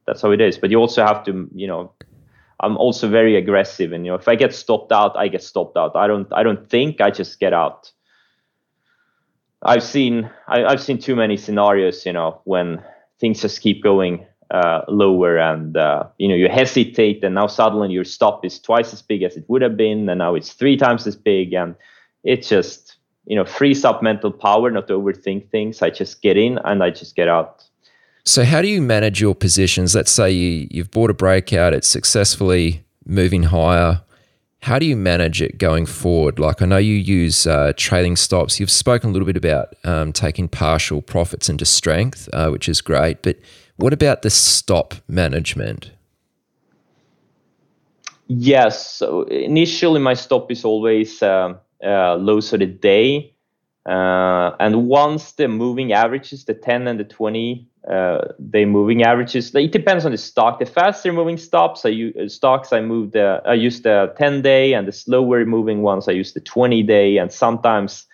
[0.07, 0.57] that's how it is.
[0.57, 1.91] But you also have to you know,
[2.61, 5.77] I'm also very aggressive, and you know if I get stopped out, I get stopped
[5.77, 5.95] out.
[5.95, 7.91] I don't I don't think I just get out.
[9.61, 12.83] I've seen I, I've seen too many scenarios, you know, when
[13.19, 17.89] things just keep going uh, lower and uh, you know you hesitate and now suddenly
[17.89, 20.75] your stop is twice as big as it would have been and now it's three
[20.75, 21.75] times as big and
[22.23, 26.35] it just you know frees up mental power not to overthink things i just get
[26.35, 27.68] in and i just get out
[28.23, 31.87] so how do you manage your positions let's say you, you've bought a breakout it's
[31.87, 34.01] successfully moving higher
[34.63, 38.59] how do you manage it going forward like i know you use uh, trailing stops
[38.59, 42.81] you've spoken a little bit about um, taking partial profits into strength uh, which is
[42.81, 43.37] great but
[43.79, 45.91] what about the stop management?
[48.27, 48.93] Yes.
[48.93, 53.33] So initially, my stop is always uh, uh, the day.
[53.85, 59.55] Uh, and once the moving averages, the 10 and the 20 uh, the moving averages.
[59.55, 60.59] It depends on the stock.
[60.59, 63.15] The faster moving stops, I use, uh, stocks I moved.
[63.15, 66.83] Uh, I use the 10 day, and the slower moving ones I use the 20
[66.83, 67.17] day.
[67.17, 68.05] And sometimes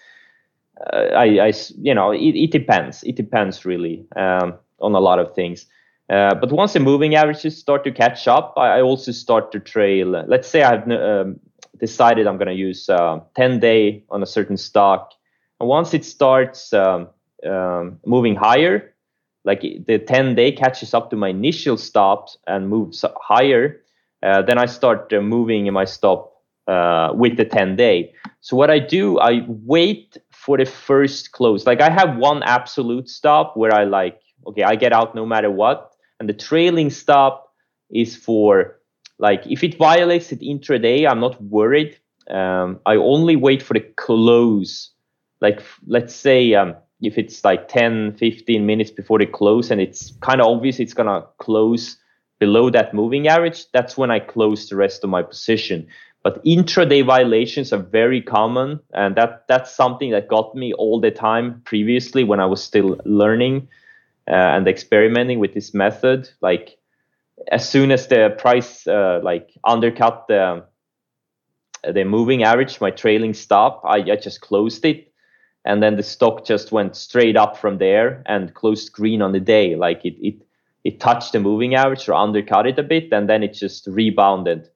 [0.94, 3.04] uh, I, I, you know, it, it, depends.
[3.04, 5.66] It depends really um, on a lot of things.
[6.10, 9.60] Uh, but once the moving averages start to catch up, I, I also start to
[9.60, 10.24] trail.
[10.28, 11.40] Let's say I've um,
[11.80, 15.12] decided I'm going to use uh, 10 day on a certain stock,
[15.60, 17.08] and once it starts um,
[17.44, 18.95] um, moving higher
[19.46, 23.82] like the 10 day catches up to my initial stop and moves higher
[24.24, 26.36] uh, then i start uh, moving in my stop
[26.68, 28.14] uh, with the 10 day.
[28.42, 31.66] So what i do i wait for the first close.
[31.66, 35.52] Like i have one absolute stop where i like okay i get out no matter
[35.52, 37.54] what and the trailing stop
[37.90, 38.80] is for
[39.20, 41.98] like if it violates it intraday i'm not worried.
[42.30, 44.90] Um, i only wait for the close.
[45.42, 46.76] Like let's say um,
[47.06, 50.94] if it's like 10 15 minutes before they close and it's kind of obvious it's
[50.94, 51.98] going to close
[52.40, 55.88] below that moving average that's when i close the rest of my position.
[56.24, 61.12] But intraday violations are very common and that that's something that got me all the
[61.12, 63.68] time previously when i was still learning
[64.28, 66.30] uh, and experimenting with this method.
[66.42, 66.78] Like
[67.52, 70.64] as soon as the price uh, like undercut the
[71.84, 75.05] the moving average my trailing stop I, I just closed it
[75.66, 79.40] and then the stock just went straight up from there and closed green on the
[79.40, 79.76] day.
[79.76, 80.36] Like it it
[80.84, 84.70] it touched the moving average or undercut it a bit and then it just rebounded.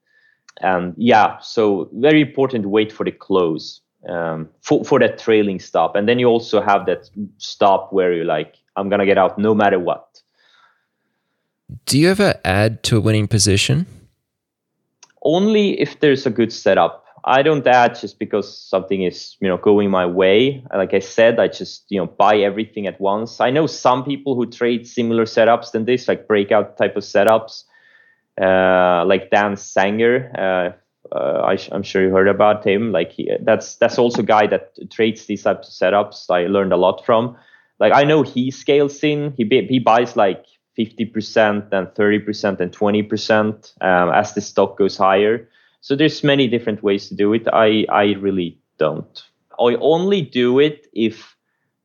[0.61, 5.59] And yeah so very important to wait for the close um, for, for that trailing
[5.59, 5.95] stop.
[5.95, 9.53] And then you also have that stop where you're like i'm gonna get out no
[9.53, 10.21] matter what.
[11.85, 13.85] Do you ever add to a winning position?
[15.21, 19.57] Only if there's a good setup I don't add just because something is, you know,
[19.57, 20.63] going my way.
[20.73, 23.39] Like I said, I just, you know, buy everything at once.
[23.39, 27.63] I know some people who trade similar setups than this, like breakout type of setups,
[28.41, 30.37] uh, like Dan Zanger.
[30.37, 30.71] Uh,
[31.15, 32.91] uh, I am sure you heard about him.
[32.91, 36.29] Like he, that's that's also a guy that trades these types of setups.
[36.29, 37.37] I learned a lot from.
[37.79, 39.33] Like I know he scales in.
[39.37, 40.45] He he buys like
[40.77, 45.49] 50% and 30% and 20% um, as the stock goes higher
[45.81, 47.47] so there's many different ways to do it.
[47.51, 49.23] I I really don't.
[49.59, 51.35] I only do it if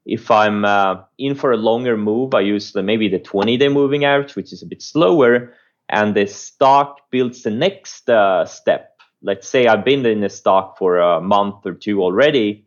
[0.06, 2.34] if I'm uh, in for a longer move.
[2.34, 5.54] I use the, maybe the 20 day moving average, which is a bit slower,
[5.88, 8.98] and the stock builds the next uh, step.
[9.22, 12.66] Let's say I've been in the stock for a month or two already,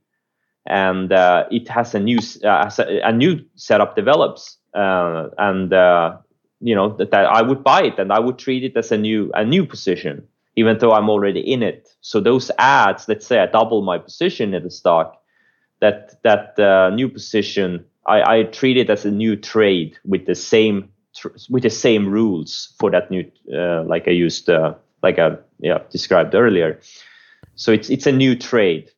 [0.65, 6.17] and uh, it has a new uh, a, a, new setup develops, uh, and uh,
[6.59, 8.97] you know that, that I would buy it and I would treat it as a
[8.97, 10.28] new a new position
[10.58, 11.88] even though I'm already in it.
[12.01, 15.22] So those ads, let's say I double my position in the stock,
[15.80, 20.36] that that uh, new position, I, I treat it as a new trade with the
[20.36, 20.89] same
[21.49, 25.80] with the same rules for that new, uh, like I used, uh, like I yeah
[25.91, 26.80] described earlier.
[27.55, 28.89] So it's it's a new trade,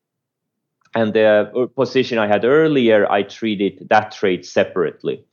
[0.96, 5.26] and the uh, position I had earlier, I treated that trade separately.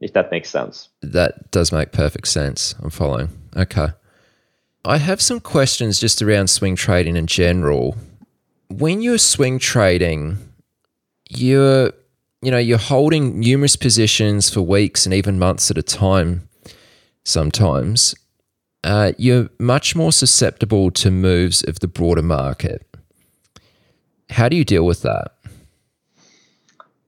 [0.00, 0.90] If that makes sense.
[1.02, 2.76] That does make perfect sense.
[2.80, 3.30] I'm following.
[3.56, 3.88] Okay.
[4.84, 7.96] I have some questions just around swing trading in general.
[8.68, 10.38] When you're swing trading,
[11.28, 11.92] you're
[12.40, 16.48] you know, you're holding numerous positions for weeks and even months at a time
[17.24, 18.14] sometimes.
[18.84, 22.86] Uh, you're much more susceptible to moves of the broader market.
[24.30, 25.32] How do you deal with that?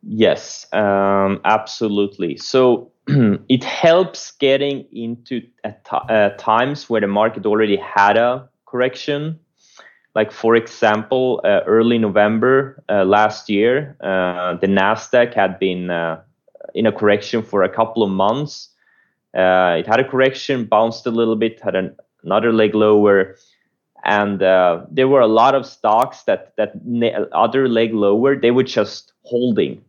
[0.03, 2.37] Yes, um, absolutely.
[2.39, 2.91] So
[3.49, 9.39] it helps getting into at uh, times where the market already had a correction.
[10.15, 16.21] Like for example, uh, early November uh, last year, uh, the Nasdaq had been uh,
[16.75, 18.69] in a correction for a couple of months.
[19.37, 23.37] Uh, it had a correction, bounced a little bit, had an, another leg lower,
[24.05, 26.73] and there were a lot of stocks that that
[27.33, 29.81] other leg lower they were just holding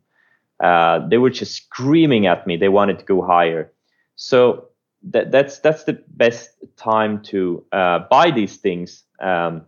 [0.61, 2.57] uh, they were just screaming at me.
[2.57, 3.71] They wanted to go higher.
[4.15, 4.67] So
[5.03, 9.03] that, that's that's the best time to uh, buy these things.
[9.19, 9.63] Um,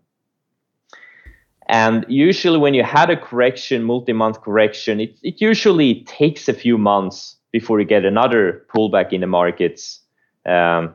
[1.68, 6.78] and usually, when you had a correction, multi-month correction, it, it usually takes a few
[6.78, 10.02] months before you get another pullback in the markets.
[10.46, 10.94] Um,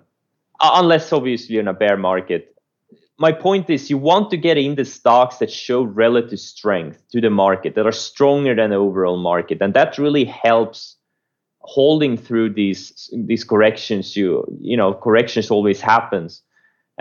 [0.60, 2.54] unless obviously you're in a bear market
[3.18, 7.20] my point is you want to get in the stocks that show relative strength to
[7.20, 9.58] the market that are stronger than the overall market.
[9.60, 10.96] And that really helps
[11.60, 16.42] holding through these these corrections you you know corrections always happens.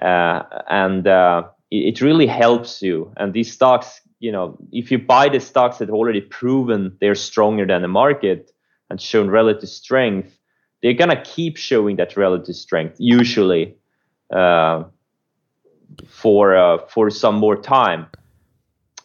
[0.01, 3.11] Uh, and uh, it, it, really helps you.
[3.17, 7.65] And these stocks you know if you buy the stocks that already proven they're stronger
[7.65, 8.51] than the market
[8.89, 10.35] and shown relative strength,
[10.81, 13.75] they're gonna keep showing that relative strength usually.
[14.33, 14.83] Uh,
[16.07, 18.07] for uh, for some more time.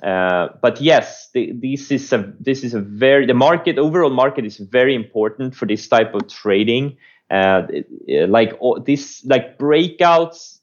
[0.02, 4.44] Uh, but yes, the, this is a this is a very the market overall market
[4.44, 6.96] is very important for this type of trading.
[7.30, 7.66] Uh,
[8.28, 8.52] like
[8.84, 10.58] this like breakouts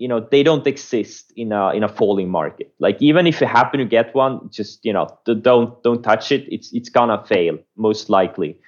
[0.00, 3.46] you know they don't exist in a in a falling market like even if you
[3.46, 5.06] happen to get one just you know
[5.42, 8.58] don't don't touch it it's it's gonna fail most likely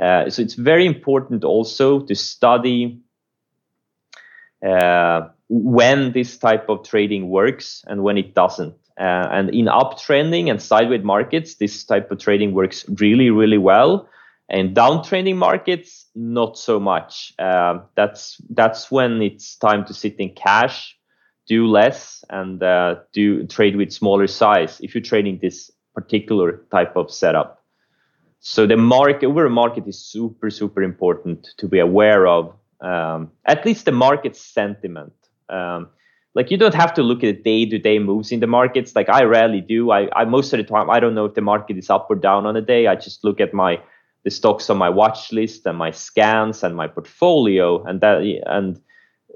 [0.00, 3.00] uh, so it's very important also to study
[4.64, 8.74] uh, when this type of trading works and when it doesn't.
[8.98, 14.08] Uh, and in uptrending and sideways markets this type of trading works really really well.
[14.48, 17.34] And downtrending markets not so much.
[17.38, 20.96] Uh, that's that's when it's time to sit in cash
[21.46, 26.96] do less and uh, do trade with smaller size if you're trading this particular type
[26.96, 27.62] of setup.
[28.40, 33.30] So the market over a market is super super important to be aware of um,
[33.46, 35.12] at least the market sentiment
[35.48, 35.88] um,
[36.34, 38.94] like you don't have to look at day to day moves in the markets.
[38.94, 39.90] Like i rarely do.
[39.90, 42.16] I, I most of the time i don't know if the market is up or
[42.16, 42.86] down on a day.
[42.86, 43.80] I just look at my
[44.24, 48.80] the stocks on my watch list and my scans and my portfolio and that and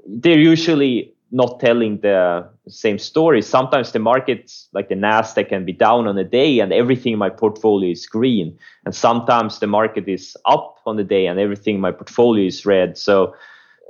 [0.05, 3.41] they're usually not telling the same story.
[3.41, 7.19] Sometimes the markets like the nasdaq can be down on a day and everything in
[7.19, 8.57] my portfolio is green.
[8.85, 12.65] And sometimes the market is up on the day and everything in my portfolio is
[12.65, 12.97] red.
[12.97, 13.33] So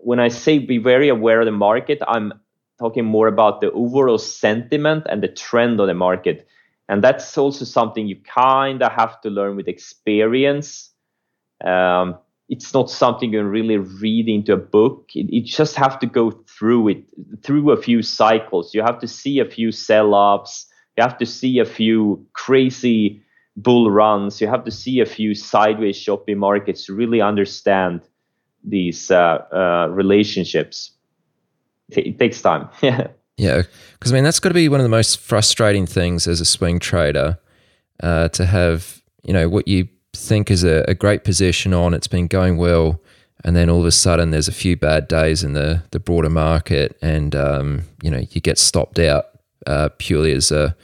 [0.04, 2.34] when i say be very aware of the market i'm
[2.80, 6.48] talking more about the overall sentiment and the trend of the market
[6.90, 10.92] and that's also something you kind of have to learn with experience
[11.64, 12.18] um,
[12.52, 15.10] it's not something you can really read into a book.
[15.14, 17.04] You just have to go through it,
[17.44, 18.76] through a few cycles.
[18.76, 20.68] You have to see a few sell-offs.
[20.98, 23.24] You have to see a few crazy
[23.56, 24.42] bull runs.
[24.42, 28.02] You have to see a few sideways shopping markets to really understand
[28.64, 30.92] these uh, uh, relationships.
[31.90, 32.70] It, takes time.
[33.38, 36.40] yeah, because I mean that's got to be one of the most frustrating things as
[36.40, 37.38] a swing trader
[38.02, 39.02] uh, to have.
[39.24, 41.94] You know what you think is a, a great position on.
[41.94, 43.02] It's been going well,
[43.44, 46.30] and then all of a sudden there's a few bad days in the the broader
[46.30, 49.26] market, and um, you know you get stopped out
[49.68, 50.76] uh, purely as a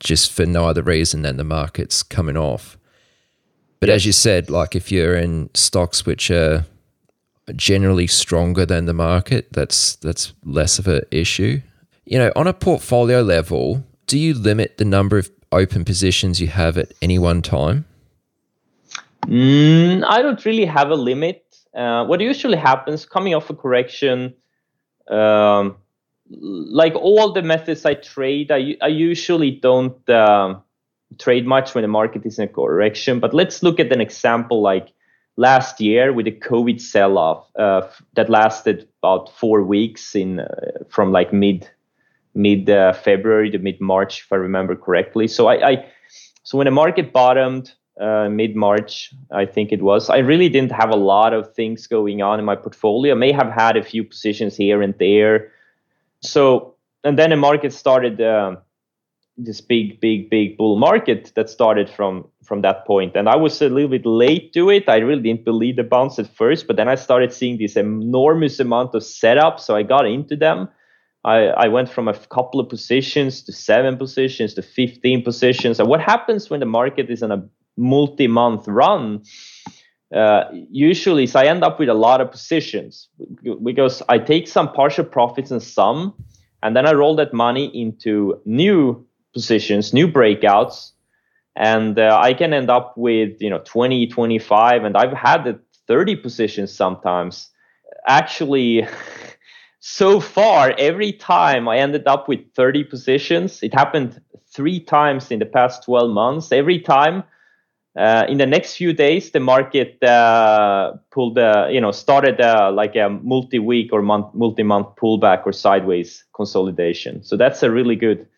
[0.00, 2.76] just for no other reason than the market's coming off.
[3.80, 6.66] But as you said, like if you're in stocks which are
[7.56, 11.60] generally stronger than the market, that's that's less of an issue.
[12.04, 16.48] You know, on a portfolio level, do you limit the number of open positions you
[16.48, 17.84] have at any one time?
[19.26, 21.44] Mm, I don't really have a limit.
[21.74, 24.34] Uh, what usually happens coming off a correction,
[25.10, 25.76] um,
[26.30, 30.62] like all the methods I trade, I, I usually don't um,
[31.18, 33.20] trade much when the market is in a correction.
[33.20, 34.92] But let's look at an example like
[35.38, 37.82] last year with the COVID sell-off uh,
[38.14, 40.46] that lasted about four weeks in uh,
[40.90, 41.70] from like mid
[42.34, 45.28] mid uh, February to mid March, if I remember correctly.
[45.28, 45.86] So I, I
[46.42, 50.10] so when the market bottomed uh, mid March, I think it was.
[50.10, 53.14] I really didn't have a lot of things going on in my portfolio.
[53.14, 55.52] I may have had a few positions here and there.
[56.20, 56.74] So,
[57.04, 58.56] and then the market started uh,
[59.36, 63.14] this big, big, big bull market that started from from that point.
[63.14, 64.88] And I was a little bit late to it.
[64.88, 68.58] I really didn't believe the bounce at first, but then I started seeing this enormous
[68.58, 69.60] amount of setup.
[69.60, 70.68] So I got into them.
[71.24, 75.78] I, I went from a couple of positions to seven positions to 15 positions.
[75.78, 77.44] And what happens when the market is on a
[77.76, 79.22] multi-month run
[80.14, 83.08] uh, usually so i end up with a lot of positions
[83.62, 86.12] because i take some partial profits and some
[86.62, 90.92] and then i roll that money into new positions new breakouts
[91.58, 96.16] and uh, i can end up with you know 20 25 and i've had 30
[96.16, 97.50] positions sometimes
[98.06, 98.86] actually
[99.80, 104.20] so far every time i ended up with 30 positions it happened
[104.54, 107.24] three times in the past 12 months every time
[107.98, 112.70] uh, in the next few days, the market uh, pulled, uh, you know, started uh,
[112.72, 117.24] like a multi-week or month, multi-month pullback or sideways consolidation.
[117.24, 118.28] So that's a really good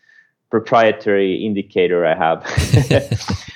[0.50, 2.46] proprietary indicator I have.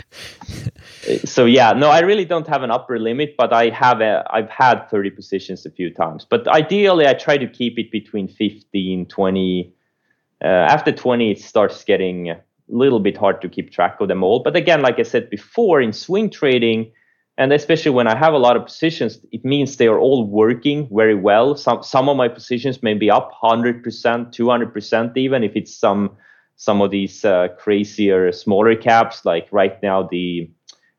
[1.25, 4.49] so yeah, no, I really don't have an upper limit, but I have a, I've
[4.49, 6.27] had 30 positions a few times.
[6.29, 9.75] But ideally, I try to keep it between 15, 20.
[10.43, 14.23] Uh, after 20, it starts getting a little bit hard to keep track of them
[14.23, 14.41] all.
[14.41, 16.93] But again, like I said before, in swing trading,
[17.37, 20.89] and especially when I have a lot of positions, it means they are all working
[20.93, 21.57] very well.
[21.57, 26.17] Some some of my positions may be up 100%, 200% even if it's some
[26.57, 29.25] some of these uh, crazier smaller caps.
[29.25, 30.51] Like right now, the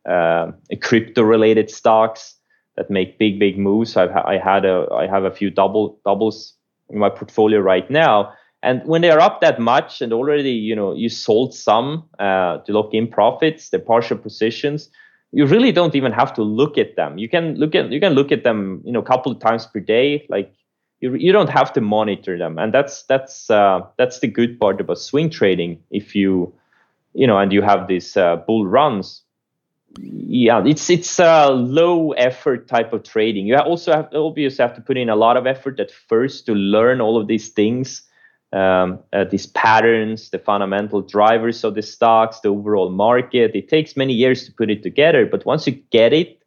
[0.09, 0.51] uh,
[0.81, 2.35] crypto related stocks
[2.77, 3.97] that make big big moves.
[3.97, 6.53] I've I had a I have a few double doubles
[6.89, 8.33] in my portfolio right now.
[8.63, 12.57] And when they are up that much, and already you know you sold some uh,
[12.59, 14.89] to lock in profits, the partial positions,
[15.31, 17.17] you really don't even have to look at them.
[17.17, 19.65] You can look at you can look at them you know a couple of times
[19.67, 20.25] per day.
[20.29, 20.51] Like
[21.05, 24.81] you you don't have to monitor them, and that's that's uh, that's the good part
[24.81, 25.83] about swing trading.
[25.91, 26.53] If you
[27.13, 29.21] you know and you have these uh, bull runs,
[29.99, 33.47] yeah, it's it's a low effort type of trading.
[33.47, 36.53] You also have obviously have to put in a lot of effort at first to
[36.53, 38.01] learn all of these things,
[38.51, 43.55] um, uh, these patterns, the fundamental drivers of the stocks, the overall market.
[43.55, 46.41] It takes many years to put it together, but once you get it,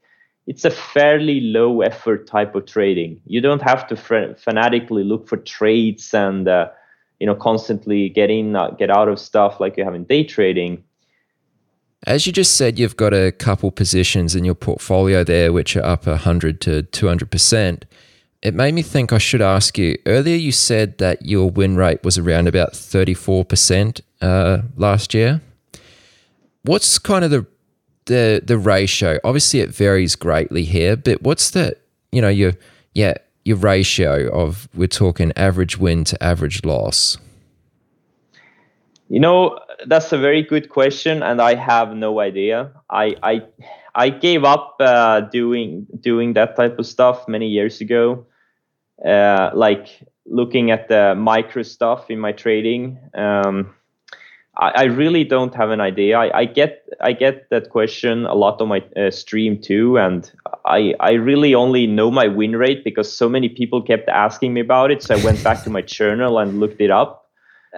[0.49, 3.21] it's a fairly low effort type of trading.
[3.27, 6.71] You don't have to fr- fanatically look for trades and uh,
[7.21, 10.25] you know constantly get in, uh, get out of stuff like you have in day
[10.25, 10.83] trading
[12.07, 15.85] as you just said, you've got a couple positions in your portfolio there which are
[15.85, 17.83] up 100 to 200%.
[18.41, 22.05] It made me think I should ask you earlier, you said that your win rate
[22.05, 25.41] was around about 34% uh, last year.
[26.63, 27.47] What's kind of the,
[28.09, 29.19] the, the ratio?
[29.23, 31.77] Obviously, it varies greatly here, but what's the,
[32.13, 32.53] you know, your,
[32.95, 37.17] yeah, your ratio of, we're talking average win to average loss?
[39.09, 42.73] You know, that's a very good question, and I have no idea.
[42.91, 43.43] I I
[43.95, 48.27] I gave up uh, doing doing that type of stuff many years ago.
[49.05, 49.89] Uh, like
[50.27, 52.99] looking at the micro stuff in my trading.
[53.15, 53.75] Um,
[54.59, 56.19] I, I, really don't have an idea.
[56.19, 60.31] I, I, get I get that question a lot on my uh, stream too, and
[60.65, 64.61] I I really only know my win rate because so many people kept asking me
[64.61, 65.03] about it.
[65.03, 67.29] So I went back to my journal and looked it up,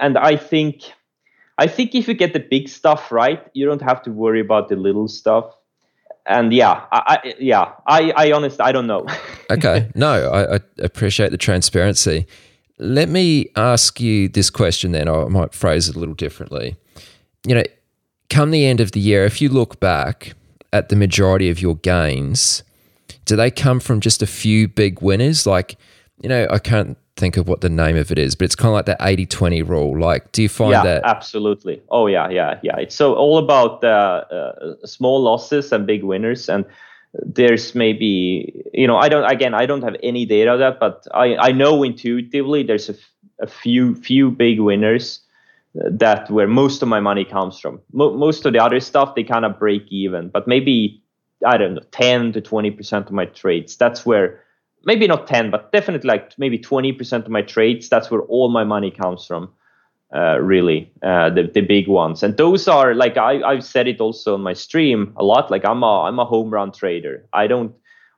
[0.01, 0.93] and I think
[1.59, 4.71] I think if you get the big stuff right, you don't have to worry about
[4.71, 5.55] the little stuff.
[6.27, 9.07] And yeah, I, I yeah, I, I honestly, I don't know.
[9.51, 12.27] okay, no, I, I appreciate the transparency.
[12.81, 15.07] Let me ask you this question then.
[15.07, 16.77] I might phrase it a little differently.
[17.47, 17.65] You know,
[18.31, 20.33] come the end of the year, if you look back
[20.73, 22.63] at the majority of your gains,
[23.27, 25.47] do they come from just a few big winners?
[25.47, 25.77] Like,
[26.23, 28.69] you know, I can't think of what the name of it is, but it's kind
[28.69, 30.01] of like the 80 20 rule.
[30.01, 31.05] Like, do you find yeah, that?
[31.05, 31.83] Absolutely.
[31.91, 32.77] Oh, yeah, yeah, yeah.
[32.79, 36.49] It's so all about uh, uh, small losses and big winners.
[36.49, 36.65] And
[37.13, 41.37] there's maybe, you know, I don't, again, I don't have any data that, but I,
[41.37, 42.95] I know intuitively there's a,
[43.41, 45.21] a few, few big winners
[45.81, 47.81] uh, that where most of my money comes from.
[47.93, 51.03] Mo- most of the other stuff, they kind of break even, but maybe,
[51.45, 53.77] I don't know, 10 to 20% of my trades.
[53.77, 54.45] That's where
[54.85, 58.65] maybe not 10 but definitely like maybe 20% of my trades that's where all my
[58.65, 59.51] money comes from
[60.15, 62.23] uh, really uh, the, the big ones.
[62.23, 65.65] And those are like I, i've said it also on my stream a lot like
[65.65, 67.27] i'm a i'm a home run trader.
[67.33, 67.73] I don't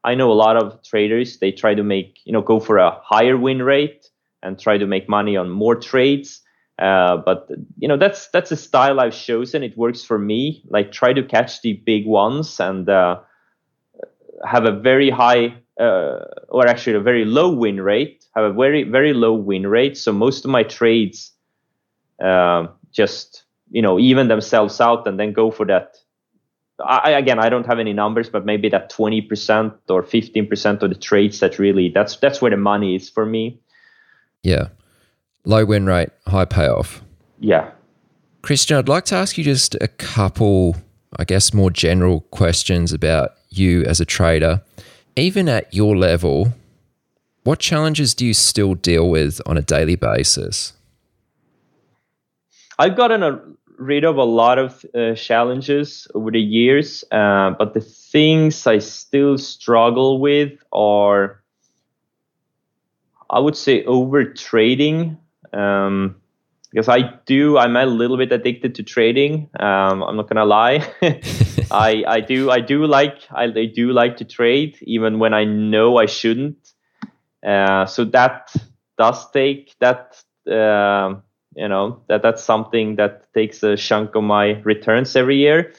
[0.05, 2.99] i know a lot of traders they try to make you know go for a
[3.03, 4.09] higher win rate
[4.43, 6.41] and try to make money on more trades.
[6.79, 9.63] Uh, but you know that's that's a style i've chosen.
[9.63, 10.65] It works for me.
[10.69, 13.21] Like try to catch the big ones and uh,
[14.47, 18.83] have a very high uh, or actually a very low win rate, have a very
[18.85, 19.97] very low win rate.
[19.97, 21.33] So most of my trades
[22.23, 25.97] uh, just you know even themselves out and then go for that.
[26.85, 30.83] I, again, I don't have any numbers, but maybe that twenty percent or fifteen percent
[30.83, 33.61] of the trades that really that's that's where the money is for me.
[34.43, 34.69] Yeah,
[35.45, 37.03] low win rate, high payoff.
[37.41, 37.71] Yeah,
[38.43, 40.77] Kristjan, I'd like to ask you just a couple,
[41.17, 44.63] I guess, more general questions about you as a trader
[45.17, 46.53] even at your level,
[47.45, 50.73] what challenges do you still deal with on a daily basis?
[52.79, 53.41] I've gotten a,
[53.77, 58.79] rid of a lot of uh, challenges over the years, uh, but the things I
[58.79, 61.43] still struggle with are,
[63.31, 65.19] I would say, over trading.
[65.53, 66.17] Um,
[66.71, 69.51] because I do, I'm a little bit addicted to trading.
[69.61, 70.91] Um, I'm not gonna lie.
[71.71, 75.45] I I do I do like I, I, do like to trade even when I
[75.45, 76.73] know I shouldn't.
[77.47, 78.55] Uh, so that
[78.97, 81.17] does take that uh,
[81.57, 85.73] you know that that's something that takes a chunk of my returns every year,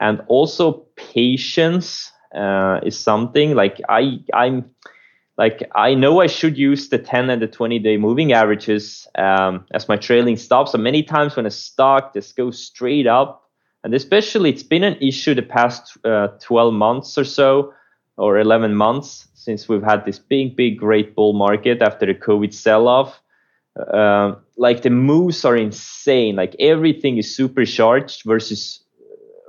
[0.00, 4.70] and also patience uh, is something like I I'm
[5.38, 9.66] like I know I should use the 10 and the 20 day moving averages um,
[9.72, 10.72] as my trailing stops.
[10.72, 13.48] So many times when a stock just goes straight up,
[13.84, 17.72] and especially it's been an issue the past uh, 12 months or so,
[18.16, 22.52] or 11 months since we've had this big, big, great bull market after the COVID
[22.52, 23.20] sell off.
[23.76, 26.36] Uh, like the moves are insane.
[26.36, 28.82] Like everything is supercharged versus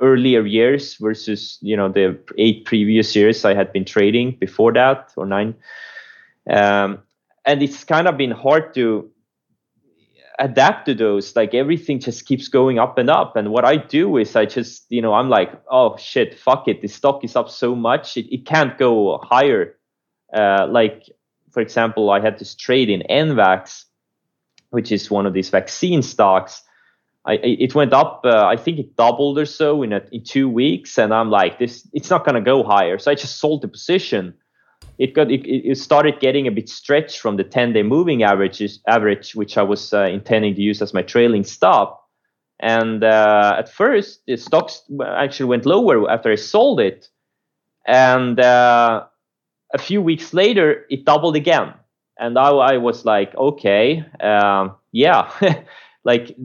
[0.02, 5.12] earlier years versus you know the eight previous years I had been trading before that
[5.16, 5.56] or nine.
[6.50, 7.00] Um,
[7.46, 9.10] and it's kind of been hard to
[10.40, 11.36] adapt to those.
[11.36, 13.36] Like everything just keeps going up and up.
[13.36, 16.82] And what i do is i just you know i'm like oh shit fuck it.
[16.82, 18.18] The stock is up so much.
[18.18, 19.76] It, it can't go higher.
[20.34, 21.10] Uh, like
[21.52, 23.86] for example i had this trade in nvax
[24.70, 26.64] which is one of these vaccine stocks
[27.28, 30.48] I, it went up uh, i think it doubled or so in, a, in two
[30.48, 32.98] weeks and i'm like this it's not going to go higher.
[32.98, 34.34] So i just sold the position.
[34.98, 38.80] It got it, it started getting a bit stretched from the 10 day moving averages
[38.88, 42.04] average which i was uh, intending to use as my trailing stop.
[42.60, 47.10] And uh, at first the stocks actually went lower after i sold it.
[47.86, 49.06] And uh,
[49.74, 51.74] a few weeks later it doubled again
[52.20, 55.32] and I, I was like okay um, yeah
[56.04, 56.36] like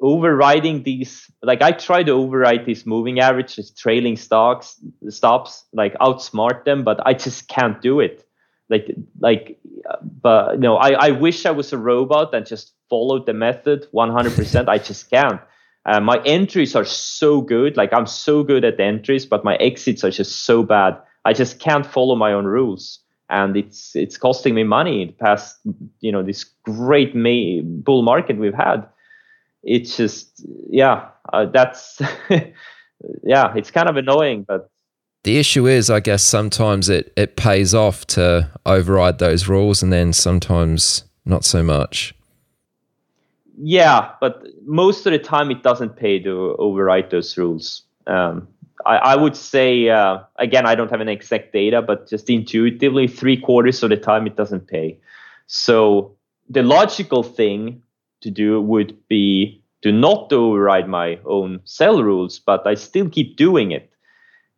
[0.00, 6.64] overriding these like i try to override these moving averages trailing stocks stops like outsmart
[6.64, 8.24] them but i just can't do it.
[8.70, 9.58] Like like
[10.22, 13.86] but you know i i wish i was a robot and just followed the method
[13.94, 15.40] 100% i just can't.
[15.86, 17.78] Uh, my entries are so good.
[17.78, 21.00] Like i'm so good at the entries but my exits are just so bad.
[21.24, 23.00] I just can't follow my own rules
[23.30, 25.58] and it's it's costing me money in the past
[26.00, 28.86] you know this great May bull market we've had.
[29.62, 32.00] It's just yeah uh, that's
[33.22, 34.70] yeah it's kind of annoying but
[35.24, 39.92] the issue is i guess sometimes it it pays off to override those rules and
[39.92, 42.14] then sometimes not so much.
[43.60, 47.82] Yeah but most of the time it doesn't pay to override those rules.
[48.06, 48.48] Um,
[48.86, 53.08] I, I, would say uh, again i don't have an exact data but just intuitively
[53.08, 54.98] three quarters of the time it doesn't pay
[55.46, 56.16] so
[56.48, 57.82] the logical thing
[58.20, 63.36] to do would be to not override my own sell rules, but I still keep
[63.36, 63.90] doing it.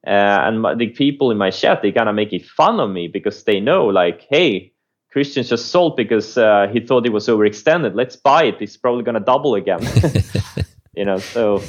[0.06, 0.10] Uh,
[0.46, 3.06] and my, the people in my chat, they kind of make it fun of me
[3.06, 4.72] because they know, like, hey,
[5.14, 7.94] Kristjan just sold because uh, he thought it was overextended.
[7.94, 8.56] Let's buy it.
[8.60, 9.80] It's probably going to double again.
[10.96, 11.62] you know, so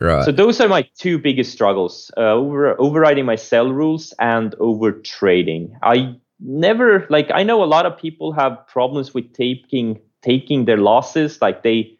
[0.00, 0.24] right.
[0.24, 4.92] So those are my two biggest struggles: uh, over overriding my sell rules and over
[4.92, 5.76] trading.
[5.82, 7.30] I never like.
[7.32, 11.98] I know a lot of people have problems with taking taking their losses like they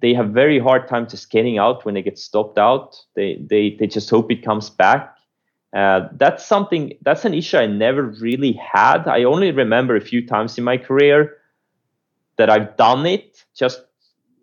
[0.00, 3.76] they have very hard time just getting out when they get stopped out they they,
[3.78, 5.16] they just hope it comes back
[5.74, 10.26] uh, that's something that's an issue i never really had i only remember a few
[10.26, 11.36] times in my career
[12.36, 13.82] that i've done it just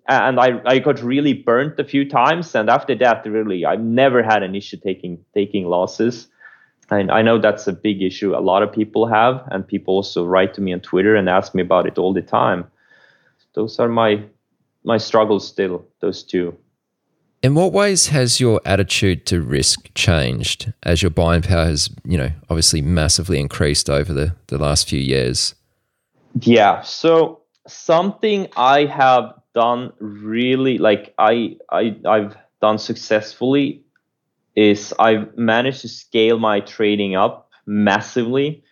[0.07, 4.23] and I, I got really burnt a few times and after that really i've never
[4.23, 6.27] had an issue taking taking losses.
[6.89, 10.25] And I know that's a big issue a lot of people have and people also
[10.25, 12.65] write to me on twitter and ask me about it all the time.
[13.55, 14.23] Those are my
[14.85, 16.57] my struggles still those two.
[17.43, 22.17] In what ways has your attitude to risk changed as your buying power has you
[22.17, 25.55] know obviously massively increased over the, the last few years?
[26.39, 33.83] Yeah so something i have done really like i i i've done successfully
[34.55, 38.63] is i've managed to scale my trading up massively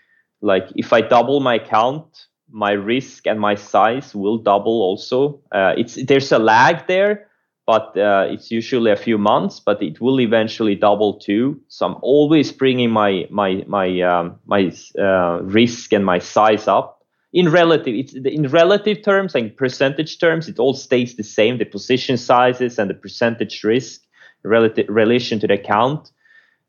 [0.41, 5.39] like if i double my account my risk and my size will double also.
[5.51, 7.27] Uh, it's there's a lag there,
[7.65, 11.59] but uh, it's usually a few months, but it will eventually double too.
[11.67, 16.94] So I'm always bringing my my my um, my uh, risk and my size up
[17.36, 17.93] in relative.
[17.93, 20.47] It's in relative terms and percentage terms.
[20.47, 21.57] It all stays the same.
[21.57, 24.01] The position sizes and the percentage risk
[24.43, 26.11] relative relation to the account.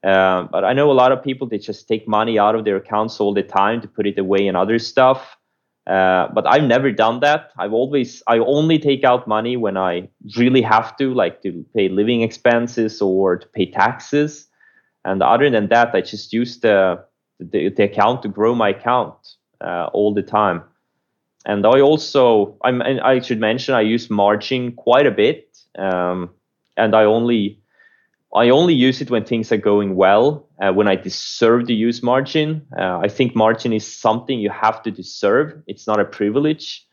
[0.05, 2.77] Uh, but I know a lot of people they just take money out of their
[2.77, 5.37] accounts all the time to put it away in other stuff.
[5.87, 7.53] Uh, but I've never done that.
[7.57, 11.89] I've always I only take out money when I really have to, like to pay
[11.89, 14.49] living expenses or to pay taxes.
[15.05, 17.05] And other than that, I just use the
[17.39, 19.15] the, the account to grow my account
[19.67, 20.63] uh, all the time.
[21.45, 26.31] And I also I'm I should mention I use margin quite a bit, um,
[26.77, 27.61] and I only
[28.35, 32.03] I only use it when things are going well, uh, when I deserve to use
[32.03, 32.67] margin.
[32.77, 35.63] Uh, I think margin is something you have to deserve.
[35.67, 36.87] It's not a privilege.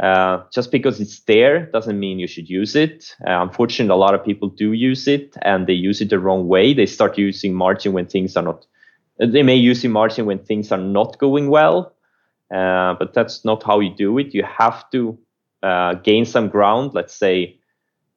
[0.00, 3.14] Uh, just because it's there doesn't mean you should use it.
[3.26, 6.48] Uh, unfortunately, a lot of people do use it and they use it the wrong
[6.48, 6.72] way.
[6.72, 8.64] They start using margin when things are not,
[9.18, 11.92] they may use margin when things are not going well,
[12.52, 14.34] uh, but that's not how you do it.
[14.34, 15.18] You have to
[15.62, 17.58] uh, gain some ground, let's say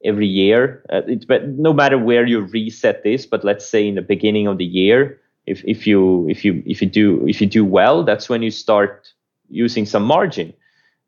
[0.04, 0.84] every year.
[0.92, 4.48] Uh, it, but no matter where you reset this, but let's say in the beginning
[4.48, 8.04] of the year, if, if you if you if you do if you do well,
[8.04, 9.14] that's when you start
[9.50, 10.54] using some margin.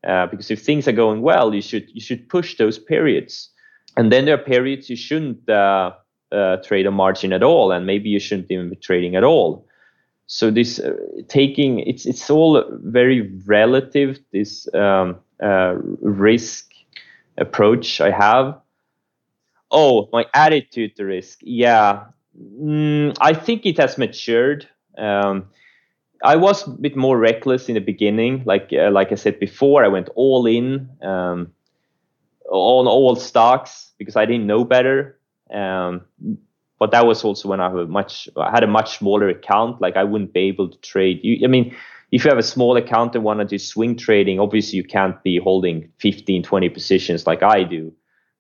[0.08, 3.50] Uh, because if things are going well, you should you should push those periods,
[3.98, 5.92] and then there are periods you shouldn't uh,
[6.64, 9.67] trade a margin at all, and maybe you shouldn't even be trading at all.
[10.28, 10.96] So this uh,
[11.30, 14.20] taking it's it's all very relative.
[14.34, 16.70] This um, uh, risk
[17.38, 18.60] approach I have.
[19.72, 21.40] Oh, my attitude to risk.
[21.42, 22.06] Yeah,
[22.40, 24.68] mm, I think it has matured.
[24.98, 25.48] Um,
[26.24, 28.44] I was a bit more reckless in the beginning.
[28.46, 31.54] Like uh, like I said before, I went all in um,
[32.50, 35.20] on all stocks because I didn't know better.
[36.80, 39.82] But that was also when I had a much I had a much smaller account.
[39.82, 41.20] Like I wouldn't be able to trade.
[41.24, 41.76] You, I mean,
[42.12, 45.22] if you have a small account and want to do swing trading, obviously you can't
[45.24, 47.94] be holding 15, 20 positions like I do.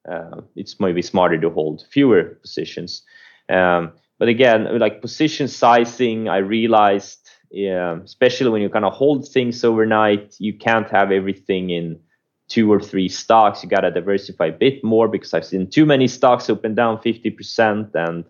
[0.09, 3.01] Uh, it's maybe smarter to hold fewer positions.
[3.49, 9.27] Um, but again, like position sizing, I realized, yeah, especially when you kind of hold
[9.27, 11.99] things overnight, you can't have everything in
[12.47, 13.63] two or three stocks.
[13.63, 16.97] You got to diversify a bit more because I've seen too many stocks open down
[16.97, 18.25] 50%, and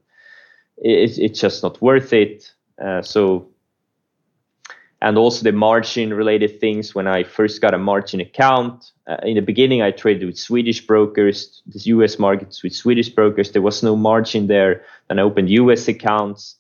[0.78, 2.52] it's, it's just not worth it.
[2.82, 3.50] Uh, so
[5.02, 9.36] and also the margin related things when i first got a margin account uh, in
[9.36, 13.84] the beginning i traded with swedish brokers the us markets with swedish brokers there was
[13.84, 16.57] no margin there and i opened us accounts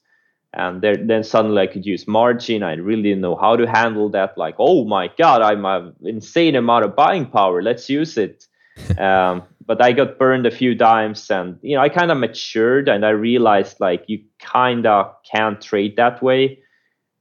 [0.57, 2.63] and there, then suddenly i could use margin.
[2.63, 4.37] I really didn't know how to handle that.
[4.37, 7.61] Like oh my god i'm an insane amount of buying power.
[7.61, 8.45] Let's use it.
[8.99, 12.87] Um, but i got burned a few times and you know i kind of matured
[12.87, 16.59] and i realized like you kind of can't trade that way.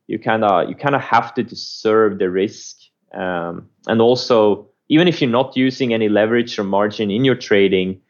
[0.07, 2.76] You kind of you kind of have to deserve the risk.
[3.14, 8.01] Um, and also even if you're not using any leverage or margin in your trading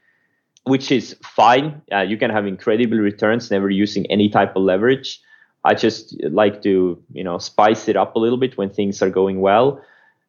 [0.67, 1.81] which is fine.
[1.93, 5.21] Uh, you can have incredible returns never using any type of leverage.
[5.65, 9.11] I just like to you know spice it up a little bit when things are
[9.11, 9.81] going well.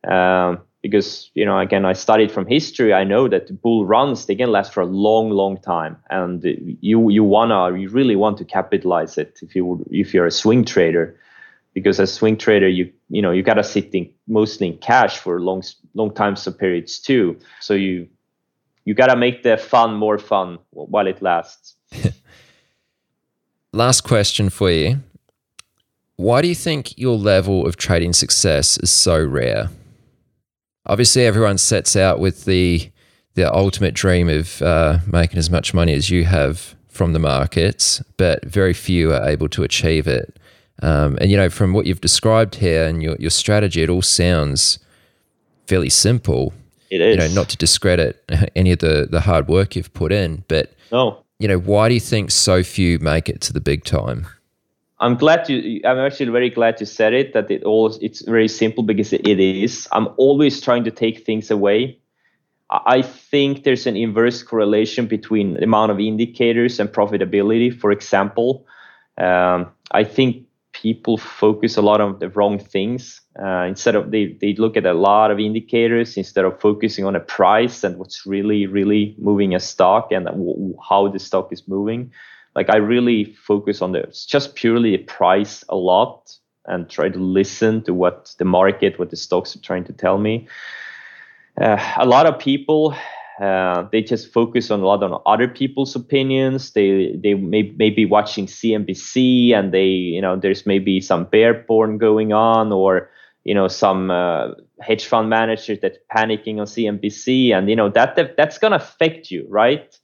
[0.07, 2.93] Um, because you know again i studied from history.
[2.93, 5.97] I know that bull runs they can last for a long long time.
[6.09, 6.43] And
[6.81, 10.63] you you wanna you really want to capitalize it if you if you're a swing
[10.65, 11.19] trader.
[11.73, 15.17] Because as swing trader you you know you got to sit in mostly in cash
[15.17, 15.63] for long
[15.95, 17.37] long times of periods too.
[17.59, 18.07] So you
[18.87, 21.75] you got to make the fun more fun while it lasts.
[23.73, 24.99] Last question for you.
[26.15, 29.67] Why do you think your level of trading success is so rare?
[30.85, 32.89] Obviously everyone sets out with the
[33.33, 38.01] the ultimate dream of uh, making as much money as you have from the markets
[38.15, 40.39] but very few are able to achieve it.
[40.81, 44.01] Um, and you know, from what you've described here and your your strategy, it all
[44.01, 44.79] sounds
[45.65, 46.53] fairly simple.
[46.89, 47.15] It is.
[47.15, 48.23] You know, not to discredit
[48.55, 51.23] any of the the hard work you've put in, but no.
[51.39, 54.25] You know, why do you think so few make it to the big time?
[54.99, 55.81] I'm glad you.
[55.85, 57.33] I'm actually very glad you said it.
[57.33, 59.87] That it all it's very simple because it is.
[59.91, 61.99] I'm always trying to take things away.
[62.69, 67.71] I think there's an inverse correlation between the amount of indicators and profitability.
[67.73, 68.65] For example,
[69.17, 73.21] um, I think people focus a lot on the wrong things.
[73.41, 77.15] Uh, instead of they, they look at a lot of indicators instead of focusing on
[77.15, 81.67] a price and what's really really moving a stock and w- how the stock is
[81.67, 82.11] moving.
[82.55, 86.31] Like I really focus on the just purely a price a lot
[86.65, 90.17] and try to listen to what the market, what the stocks are trying to tell
[90.17, 90.47] me.
[91.59, 92.93] Uh, a lot of people
[93.39, 96.71] uh, they just focus on a lot on other people's opinions.
[96.71, 101.53] They they may, may be watching CNBC and they you know there's maybe some bear
[101.63, 103.09] porn going on or
[103.43, 104.49] you know some uh,
[104.81, 109.29] hedge fund managers that panicking on CNBC and you know that, that that's gonna affect
[109.29, 109.95] you right?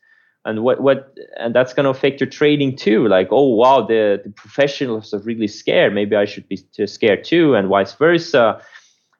[0.45, 3.07] And what what and that's gonna affect your trading too.
[3.07, 5.95] Like oh wow the, the professionals are really scared.
[5.95, 8.61] Maybe I should be scared too and vice versa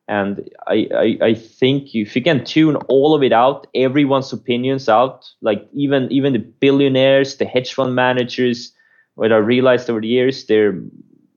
[0.07, 4.89] and I, I, I think if you can tune all of it out, everyone's opinions
[4.89, 8.73] out, like even even the billionaires, the hedge fund managers,
[9.15, 10.79] what I realized over the years, they're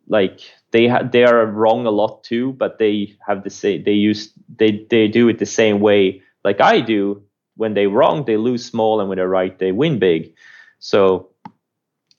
[0.09, 0.40] like
[0.72, 4.32] they ha- they are wrong a lot too, but they have the same they use
[4.56, 7.22] they they do it the same way like I do.
[7.56, 10.34] When they wrong, they lose small, and when they're right, they win big.
[10.78, 11.30] So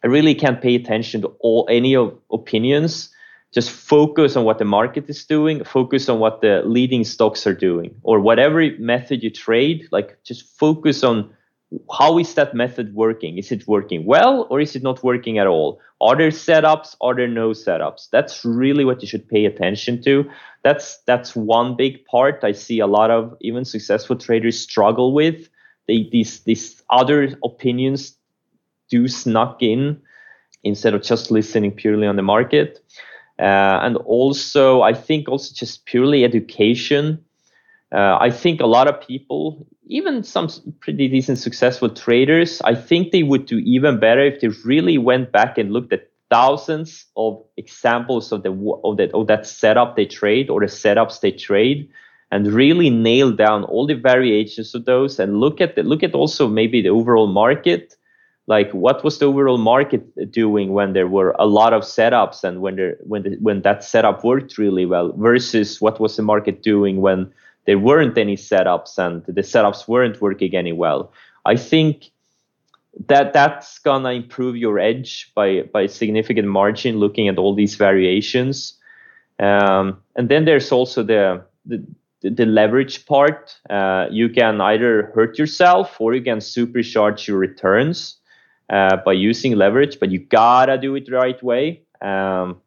[0.04, 3.12] I really can't pay attention to all any of opinions
[3.54, 7.54] just focus on what the market is doing focus on what the leading stocks are
[7.54, 11.30] doing or whatever method you trade like just focus on
[11.92, 13.38] how is that method working?
[13.38, 15.82] Is it working well or is it not working at all?
[16.00, 16.96] Are there setups?
[17.02, 18.10] Are there no setups?
[18.10, 20.30] That's really what you should pay attention to.
[20.64, 25.50] That's that's one big part i see a lot of even successful traders struggle with.
[25.88, 28.16] They, these these other opinions
[28.90, 30.02] do snuck in
[30.64, 32.80] instead of just listening purely on the market
[33.40, 37.24] uh, and also, I think also just purely education.
[37.92, 40.50] uh, I think a lot of people, even some
[40.80, 45.32] pretty decent successful traders, I think they would do even better if they really went
[45.32, 48.52] back and looked at thousands of examples of the
[48.84, 51.90] of that of that setup they trade or the setups they trade
[52.32, 56.14] and really nail down all the variations of those and look at the, look at
[56.14, 57.96] also maybe the overall market
[58.48, 62.62] like what was the overall market doing when there were a lot of setups and
[62.62, 66.64] when there when the, when that setup worked really well versus what was the market
[66.64, 67.32] doing when
[67.66, 71.12] there weren't any setups and the setups weren't working any well?
[71.46, 72.10] I think
[73.08, 78.76] that that's gonna improve your edge by by significant margin looking at all these variations.
[79.40, 81.86] Um, and then there's also the the,
[82.22, 83.58] the leverage part.
[83.70, 88.18] Uh, you can either hurt yourself or you can supercharge your returns
[88.70, 91.82] uh, by using leverage but you gotta do it the right way.
[92.02, 92.62] Um,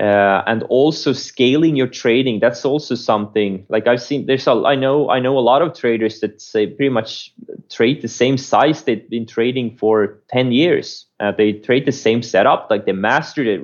[0.00, 4.76] uh, and also scaling your trading that's also something like i've seen there's a i
[4.76, 7.34] know i know a lot of traders that say pretty much
[7.68, 11.06] trade the same size they've been trading for 10 years.
[11.20, 13.60] Uh, they trade the same setup like they master their,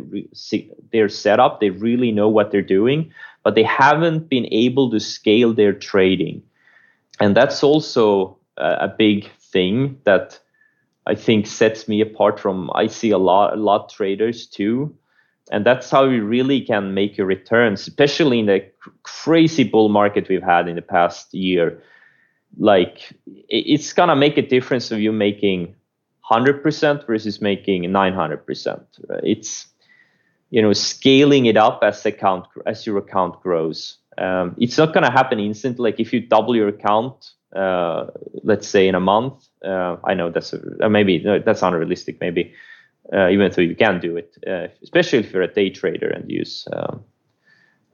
[0.90, 3.12] their setup they really know what they're doing
[3.44, 6.42] but they haven't been able to scale their trading.
[7.20, 10.38] And that's also a, a big thing that
[11.06, 14.94] i think sets me apart from i see a lot a lot traders too.
[15.52, 18.60] And that's how you really can make your returns especially in the
[19.02, 21.82] crazy bull market we've had in the past year.
[22.56, 23.12] Like
[23.48, 25.74] it's gonna make a difference of you making
[26.30, 28.80] 100% versus making 900%
[29.22, 29.66] it's
[30.50, 33.98] you know scaling it up as account as your account grows.
[34.16, 35.90] Um, it's not gonna happen instantly.
[35.90, 38.06] Like if you double your account uh,
[38.42, 42.20] let's say in a month uh, i know that's a, uh, maybe no, that's unrealistic
[42.20, 42.54] maybe
[43.12, 46.30] uh, even though you can do it, uh, especially if you're a day trader and
[46.30, 47.04] use um,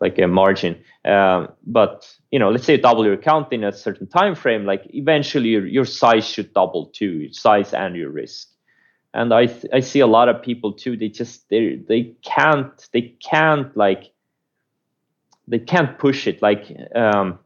[0.00, 0.80] like a margin.
[1.04, 4.66] Um, but you know, let's say you double your account in a certain time frame,
[4.66, 8.48] like eventually your, your size should double too, size and your risk.
[9.12, 10.96] And I th- I see a lot of people too.
[10.96, 14.12] They just they they can't they can't like
[15.48, 16.72] they can't push it like.
[16.94, 17.40] Um,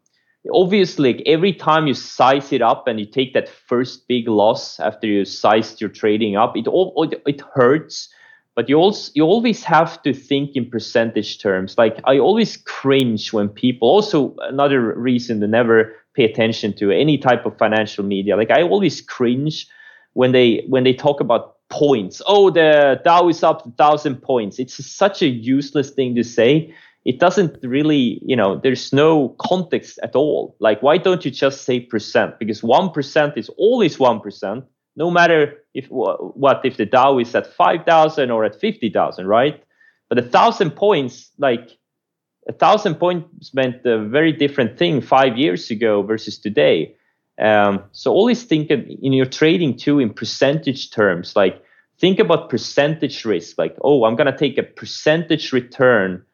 [0.52, 5.06] obviously every time you size it up and you take that first big loss after
[5.06, 8.08] you sized your trading up it all it hurts.
[8.56, 11.76] But you also you always have to think in percentage terms.
[11.76, 17.18] Like i always cringe when people also another reason to never pay attention to any
[17.18, 19.66] type of financial media like i always cringe
[20.12, 22.22] when they when they talk about points.
[22.26, 24.58] Oh the dow is up a thousand points.
[24.58, 26.74] It's such a useless thing to say
[27.04, 30.56] it doesn't really, you know, there's no context at all.
[30.58, 32.38] Like, why don't you just say percent?
[32.38, 34.64] Because 1% is always 1%,
[34.96, 39.62] no matter if what, if the Dow is at 5,000 or at 50,000, right?
[40.08, 41.70] But a thousand points, like
[42.48, 46.94] a thousand points meant a very different thing five years ago versus today.
[47.38, 51.34] Um, so always think in your trading too in percentage terms.
[51.34, 51.62] Like
[51.98, 53.58] think about percentage risk.
[53.58, 56.24] Like, oh, I'm gonna take a percentage return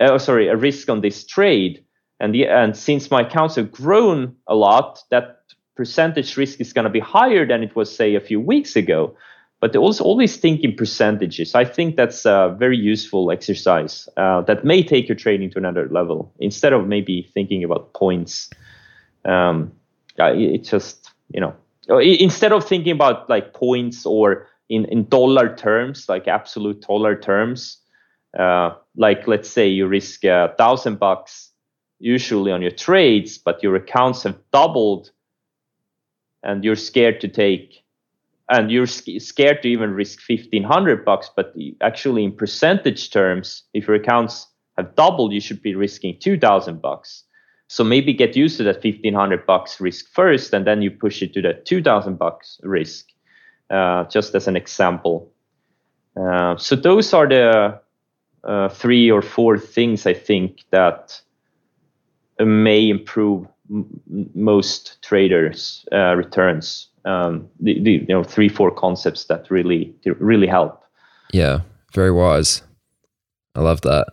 [0.00, 1.84] uh, sorry, a risk on this trade.
[2.20, 5.42] And, the, and since my accounts have grown a lot, that
[5.76, 9.16] percentage risk is going to be higher than it was, say, a few weeks ago.
[9.60, 11.54] But also always think in percentages.
[11.54, 15.88] I think that's a very useful exercise uh, that may take your trading to another
[15.90, 18.50] level instead of maybe thinking about points.
[19.24, 19.72] Um,
[20.16, 21.54] it just, you know,
[22.00, 27.78] instead of thinking about like points or in, in dollar terms, like absolute dollar terms,
[28.36, 31.52] uh, like let's say you risk a thousand bucks
[32.00, 35.10] usually on your trades, but your accounts have doubled,
[36.42, 37.84] and you're scared to take,
[38.48, 41.30] and you're scared to even risk fifteen hundred bucks.
[41.34, 44.46] But actually, in percentage terms, if your accounts
[44.76, 47.24] have doubled, you should be risking two thousand bucks.
[47.68, 51.22] So maybe get used to that fifteen hundred bucks risk first, and then you push
[51.22, 53.06] it to that two thousand bucks risk.
[53.70, 55.30] Uh, just as an example.
[56.18, 57.78] Uh, so those are the
[58.44, 61.20] uh, three or four things I think that
[62.38, 64.00] may improve m-
[64.34, 66.88] most traders' uh, returns.
[67.04, 70.82] Um, the, the, you know three four concepts that really really help.
[71.32, 71.60] Yeah,
[71.92, 72.62] very wise.
[73.54, 74.08] I love that.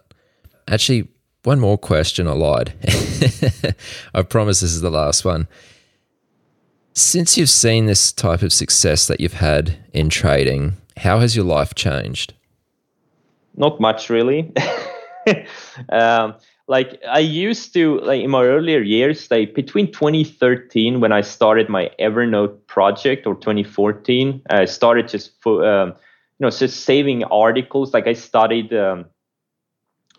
[0.68, 1.08] Actually,
[1.44, 2.28] one more question.
[2.28, 2.74] I lied.
[4.14, 5.48] I promise this is the last one.
[6.94, 11.46] Since you've seen this type of success that you've had in trading, how has your
[11.46, 12.34] life changed?
[13.56, 14.54] Not much really.
[15.90, 16.36] um,
[16.68, 21.70] like I used to, like in my earlier years, like between 2013 when I started
[21.70, 27.94] my Evernote project or 2014, I started just for, um, you know, just saving articles.
[27.94, 29.06] Like I studied um,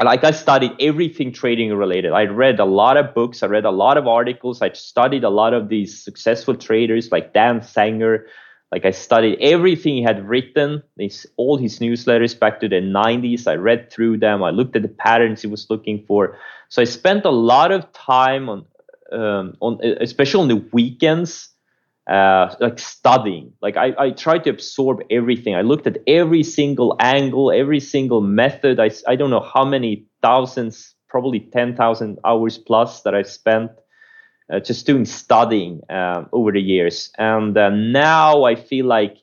[0.05, 2.13] like I studied everything trading related.
[2.13, 5.31] I read a lot of books, I read a lot of articles, I studied a
[5.31, 8.25] lot of these successful traders like Dan Zanger.
[8.73, 13.47] Like I studied everything he had written, these all his newsletters back to the 90s.
[13.47, 14.43] I read through them.
[14.43, 16.37] I looked at the patterns he was looking for.
[16.69, 18.67] So I spent a lot of time on
[19.13, 21.51] um, on especially on the weekends
[22.11, 23.53] uh, like studying.
[23.63, 25.55] Like I, I tried to absorb everything.
[25.55, 28.81] I looked at every single angle, every single method.
[28.81, 33.71] I, I don't know how many thousands, probably 10,000 hours plus that I've spent
[34.53, 37.11] uh, just doing studying um, over the years.
[37.19, 39.19] And uh, now I feel like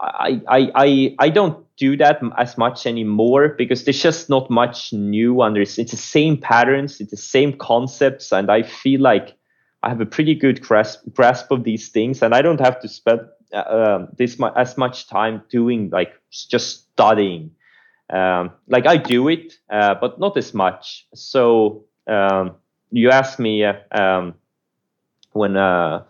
[0.00, 4.92] I, I, I, I don't do that as much anymore because there's just not much
[4.92, 8.32] new under it's the same patterns, it's the same concepts.
[8.32, 9.34] And I feel like
[9.82, 12.88] I have a pretty good grasp grasp of these things, and I don't have to
[12.88, 13.20] spend
[13.52, 17.50] uh, um, this as much time doing like just studying.
[18.10, 21.06] Um, like I do it, uh, but not as much.
[21.14, 22.56] So um,
[22.92, 24.34] you asked me uh, um,
[25.32, 26.04] when uh,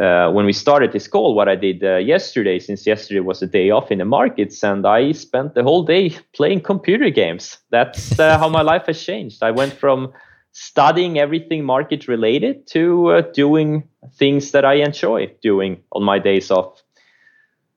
[0.00, 3.46] uh, when we started this call what I did uh, yesterday, since yesterday was a
[3.46, 7.58] day off in the markets, and I spent the whole day playing computer games.
[7.70, 9.42] That's how my life has changed.
[9.42, 10.12] I went from
[10.52, 16.50] studying everything market related to uh, doing things that I enjoy doing on my days
[16.50, 16.82] off.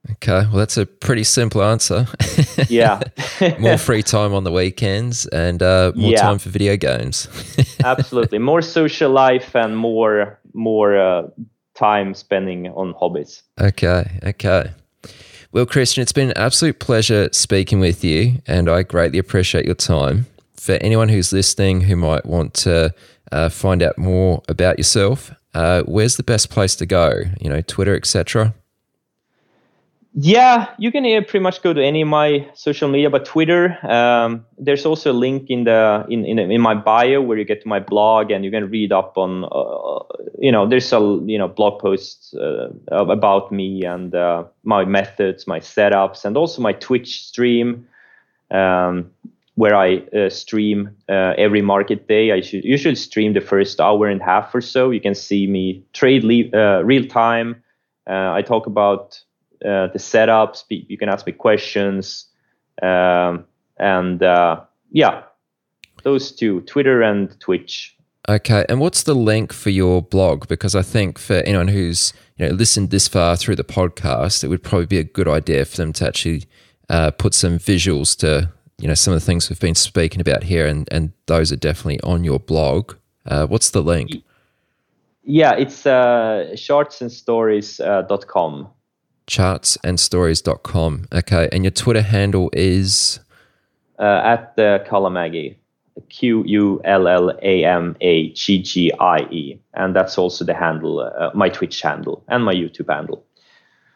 [0.09, 2.07] Okay, well, that's a pretty simple answer.
[2.69, 3.01] yeah.
[3.59, 6.21] more free time on the weekends and uh, more yeah.
[6.21, 7.27] time for video games.
[7.83, 11.27] Absolutely, more social life and more more uh,
[11.75, 13.43] time spending on hobbies.
[13.59, 14.71] Okay, okay.
[15.51, 19.75] Well, Kristjan, it's been an absolute pleasure speaking with you, and I greatly appreciate your
[19.75, 20.25] time
[20.55, 22.93] for anyone who's listening who might want to
[23.31, 27.13] uh, find out more about yourself, uh, where's the best place to go?
[27.39, 28.53] You know, Twitter, etc.
[30.13, 33.77] Yeah, you can pretty much go to any of my social media, but Twitter.
[33.89, 37.61] Um, there's also a link in the in, in in my bio where you get
[37.61, 39.45] to my blog and you can read up on.
[39.45, 40.03] Uh,
[40.37, 45.47] you know, there's a you know blog posts uh, about me and uh, my methods,
[45.47, 47.87] my setups, and also my Twitch stream.
[48.51, 49.11] Um,
[49.55, 52.31] where I uh, stream uh, every market day.
[52.31, 54.89] I should usually stream the first hour and a half or so.
[54.91, 57.61] You can see me trade le- uh, real time.
[58.07, 59.21] I talk about
[59.65, 60.63] uh, the setups.
[60.69, 62.25] You can ask me questions,
[62.81, 63.45] um,
[63.77, 64.61] and uh,
[64.91, 65.23] yeah,
[66.03, 67.95] those two: Twitter and Twitch.
[68.29, 70.47] Okay, and what's the link for your blog?
[70.47, 74.47] Because I think for anyone who's you know listened this far through the podcast, it
[74.47, 76.43] would probably be a good idea for them to actually
[77.17, 80.67] put some visuals to you know some of the things we've been speaking about here,
[80.67, 82.95] and and those are definitely on your blog.
[83.25, 84.11] Uh, what's the link?
[85.23, 88.67] Yeah, it's uh, chartsandstories.com.
[89.27, 91.05] Chartsandstories.com.
[91.13, 93.19] Okay, and your Twitter handle is
[93.99, 95.55] uh, at the Qullamaggie.
[96.09, 100.53] Q U L L A M A G G I E, and that's also the
[100.53, 103.23] handle, uh, my Twitch handle and my YouTube handle.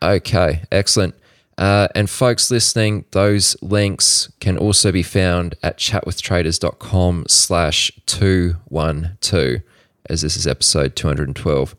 [0.02, 1.16] Okay, excellent.
[1.58, 9.62] Uh, and folks listening, those links can also be found at chatwithtraders.com slash 212,
[10.10, 11.76] as this is episode 212.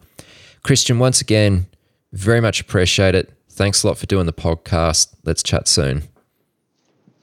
[0.65, 1.67] Kristjan, once again,
[2.13, 3.36] very much appreciate it.
[3.57, 5.15] Thanks a lot for doing the podcast.
[5.25, 6.03] Let's chat soon.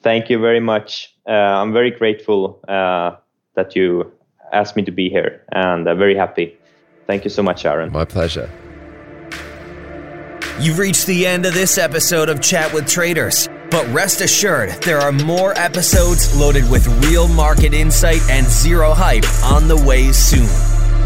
[0.01, 1.13] Thank you very much.
[1.27, 3.15] Uh, I'm very grateful uh,
[3.55, 4.11] that you
[4.51, 6.57] asked me to be here and I'm very happy.
[7.05, 7.91] Thank you so much, Aaron.
[7.91, 8.49] My pleasure.
[10.59, 13.47] You've reached the end of this episode of Chat with Traders.
[13.69, 19.25] But rest assured, there are more episodes loaded with real market insight and zero hype
[19.43, 20.82] on the way soon.